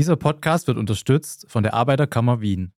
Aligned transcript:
Dieser 0.00 0.16
Podcast 0.16 0.66
wird 0.66 0.78
unterstützt 0.78 1.44
von 1.50 1.62
der 1.62 1.74
Arbeiterkammer 1.74 2.40
Wien. 2.40 2.72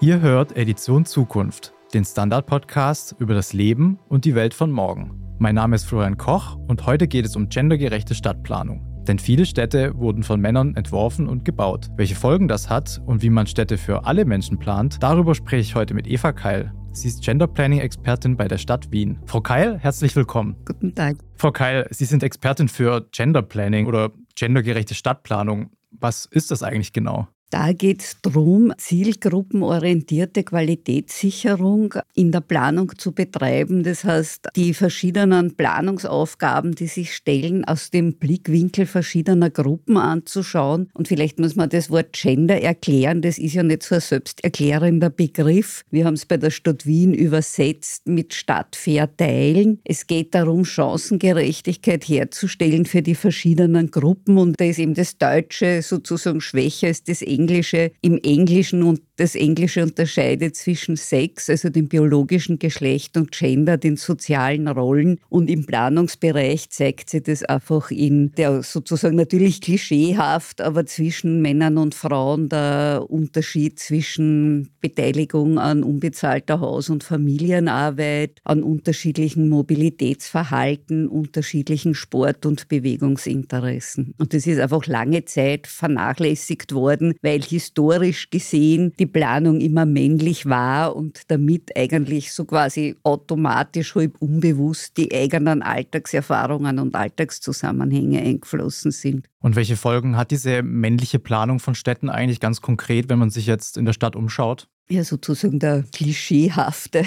Ihr 0.00 0.20
hört 0.20 0.56
Edition 0.56 1.04
Zukunft, 1.04 1.72
den 1.94 2.04
Standard-Podcast 2.04 3.14
über 3.20 3.34
das 3.34 3.52
Leben 3.52 4.00
und 4.08 4.24
die 4.24 4.34
Welt 4.34 4.52
von 4.52 4.72
morgen. 4.72 5.23
Mein 5.38 5.56
Name 5.56 5.74
ist 5.74 5.84
Florian 5.84 6.16
Koch 6.16 6.56
und 6.68 6.86
heute 6.86 7.08
geht 7.08 7.26
es 7.26 7.34
um 7.34 7.48
gendergerechte 7.48 8.14
Stadtplanung. 8.14 8.86
Denn 9.08 9.18
viele 9.18 9.44
Städte 9.44 9.92
wurden 9.96 10.22
von 10.22 10.40
Männern 10.40 10.76
entworfen 10.76 11.28
und 11.28 11.44
gebaut. 11.44 11.88
Welche 11.96 12.14
Folgen 12.14 12.46
das 12.46 12.70
hat 12.70 13.02
und 13.04 13.20
wie 13.20 13.30
man 13.30 13.46
Städte 13.46 13.76
für 13.76 14.06
alle 14.06 14.24
Menschen 14.24 14.58
plant, 14.58 15.02
darüber 15.02 15.34
spreche 15.34 15.62
ich 15.62 15.74
heute 15.74 15.92
mit 15.92 16.06
Eva 16.06 16.32
Keil. 16.32 16.72
Sie 16.92 17.08
ist 17.08 17.22
Gender 17.24 17.48
Planning 17.48 17.80
Expertin 17.80 18.36
bei 18.36 18.46
der 18.46 18.58
Stadt 18.58 18.92
Wien. 18.92 19.18
Frau 19.26 19.40
Keil, 19.40 19.78
herzlich 19.78 20.14
willkommen. 20.14 20.56
Guten 20.64 20.94
Tag. 20.94 21.16
Frau 21.34 21.50
Keil, 21.50 21.88
Sie 21.90 22.04
sind 22.04 22.22
Expertin 22.22 22.68
für 22.68 23.08
Gender 23.10 23.42
Planning 23.42 23.86
oder 23.86 24.12
gendergerechte 24.36 24.94
Stadtplanung. 24.94 25.70
Was 25.90 26.26
ist 26.26 26.52
das 26.52 26.62
eigentlich 26.62 26.92
genau? 26.92 27.26
Da 27.54 27.72
geht 27.72 28.02
es 28.02 28.16
darum, 28.20 28.72
zielgruppenorientierte 28.78 30.42
Qualitätssicherung 30.42 31.94
in 32.12 32.32
der 32.32 32.40
Planung 32.40 32.98
zu 32.98 33.12
betreiben. 33.12 33.84
Das 33.84 34.02
heißt, 34.02 34.48
die 34.56 34.74
verschiedenen 34.74 35.54
Planungsaufgaben, 35.54 36.74
die 36.74 36.88
sich 36.88 37.14
stellen, 37.14 37.64
aus 37.64 37.90
dem 37.90 38.14
Blickwinkel 38.14 38.86
verschiedener 38.86 39.50
Gruppen 39.50 39.96
anzuschauen. 39.96 40.88
Und 40.94 41.06
vielleicht 41.06 41.38
muss 41.38 41.54
man 41.54 41.68
das 41.68 41.90
Wort 41.90 42.12
Gender 42.12 42.60
erklären. 42.60 43.22
Das 43.22 43.38
ist 43.38 43.54
ja 43.54 43.62
nicht 43.62 43.84
so 43.84 43.94
ein 43.94 44.00
selbsterklärender 44.00 45.10
Begriff. 45.10 45.84
Wir 45.92 46.06
haben 46.06 46.14
es 46.14 46.26
bei 46.26 46.38
der 46.38 46.50
Stadt 46.50 46.86
Wien 46.86 47.14
übersetzt 47.14 48.08
mit 48.08 48.34
stadtfair 48.34 49.16
teilen. 49.16 49.78
Es 49.84 50.08
geht 50.08 50.34
darum, 50.34 50.64
Chancengerechtigkeit 50.64 52.02
herzustellen 52.02 52.84
für 52.84 53.02
die 53.02 53.14
verschiedenen 53.14 53.92
Gruppen. 53.92 54.38
Und 54.38 54.60
da 54.60 54.64
ist 54.64 54.80
eben 54.80 54.94
das 54.94 55.18
Deutsche 55.18 55.82
sozusagen 55.82 56.40
schwächer 56.40 56.88
als 56.88 57.04
das 57.04 57.22
Englische 57.22 57.43
Englische 57.44 57.92
im 58.00 58.18
Englischen 58.22 58.82
und 58.82 59.13
das 59.16 59.34
Englische 59.34 59.82
unterscheidet 59.82 60.56
zwischen 60.56 60.96
Sex, 60.96 61.48
also 61.48 61.68
dem 61.68 61.88
biologischen 61.88 62.58
Geschlecht, 62.58 63.16
und 63.16 63.32
Gender, 63.32 63.76
den 63.76 63.96
sozialen 63.96 64.68
Rollen. 64.68 65.20
Und 65.28 65.48
im 65.50 65.66
Planungsbereich 65.66 66.70
zeigt 66.70 67.10
sich 67.10 67.22
das 67.22 67.42
einfach 67.44 67.90
in 67.90 68.32
der 68.32 68.62
sozusagen 68.62 69.16
natürlich 69.16 69.60
klischeehaft, 69.60 70.60
aber 70.60 70.86
zwischen 70.86 71.40
Männern 71.42 71.78
und 71.78 71.94
Frauen 71.94 72.48
der 72.48 73.06
Unterschied 73.08 73.78
zwischen 73.78 74.70
Beteiligung 74.80 75.58
an 75.58 75.82
unbezahlter 75.82 76.60
Haus- 76.60 76.90
und 76.90 77.04
Familienarbeit, 77.04 78.40
an 78.44 78.62
unterschiedlichen 78.62 79.48
Mobilitätsverhalten, 79.48 81.08
unterschiedlichen 81.08 81.94
Sport- 81.94 82.46
und 82.46 82.68
Bewegungsinteressen. 82.68 84.14
Und 84.18 84.34
das 84.34 84.46
ist 84.46 84.58
einfach 84.58 84.86
lange 84.86 85.24
Zeit 85.24 85.66
vernachlässigt 85.66 86.74
worden, 86.74 87.14
weil 87.22 87.42
historisch 87.42 88.30
gesehen 88.30 88.92
die 88.98 89.03
Planung 89.06 89.60
immer 89.60 89.86
männlich 89.86 90.46
war 90.46 90.94
und 90.96 91.30
damit 91.30 91.76
eigentlich 91.76 92.32
so 92.32 92.44
quasi 92.44 92.96
automatisch 93.02 93.94
halb 93.94 94.20
unbewusst 94.20 94.96
die 94.96 95.14
eigenen 95.14 95.62
Alltagserfahrungen 95.62 96.78
und 96.78 96.94
Alltagszusammenhänge 96.94 98.20
eingeflossen 98.20 98.90
sind. 98.90 99.28
Und 99.40 99.56
welche 99.56 99.76
Folgen 99.76 100.16
hat 100.16 100.30
diese 100.30 100.62
männliche 100.62 101.18
Planung 101.18 101.60
von 101.60 101.74
Städten 101.74 102.08
eigentlich 102.08 102.40
ganz 102.40 102.60
konkret, 102.60 103.08
wenn 103.08 103.18
man 103.18 103.30
sich 103.30 103.46
jetzt 103.46 103.76
in 103.76 103.84
der 103.84 103.92
Stadt 103.92 104.16
umschaut? 104.16 104.68
Ja, 104.88 105.04
sozusagen 105.04 105.58
der 105.58 105.84
klischeehafte 105.92 107.04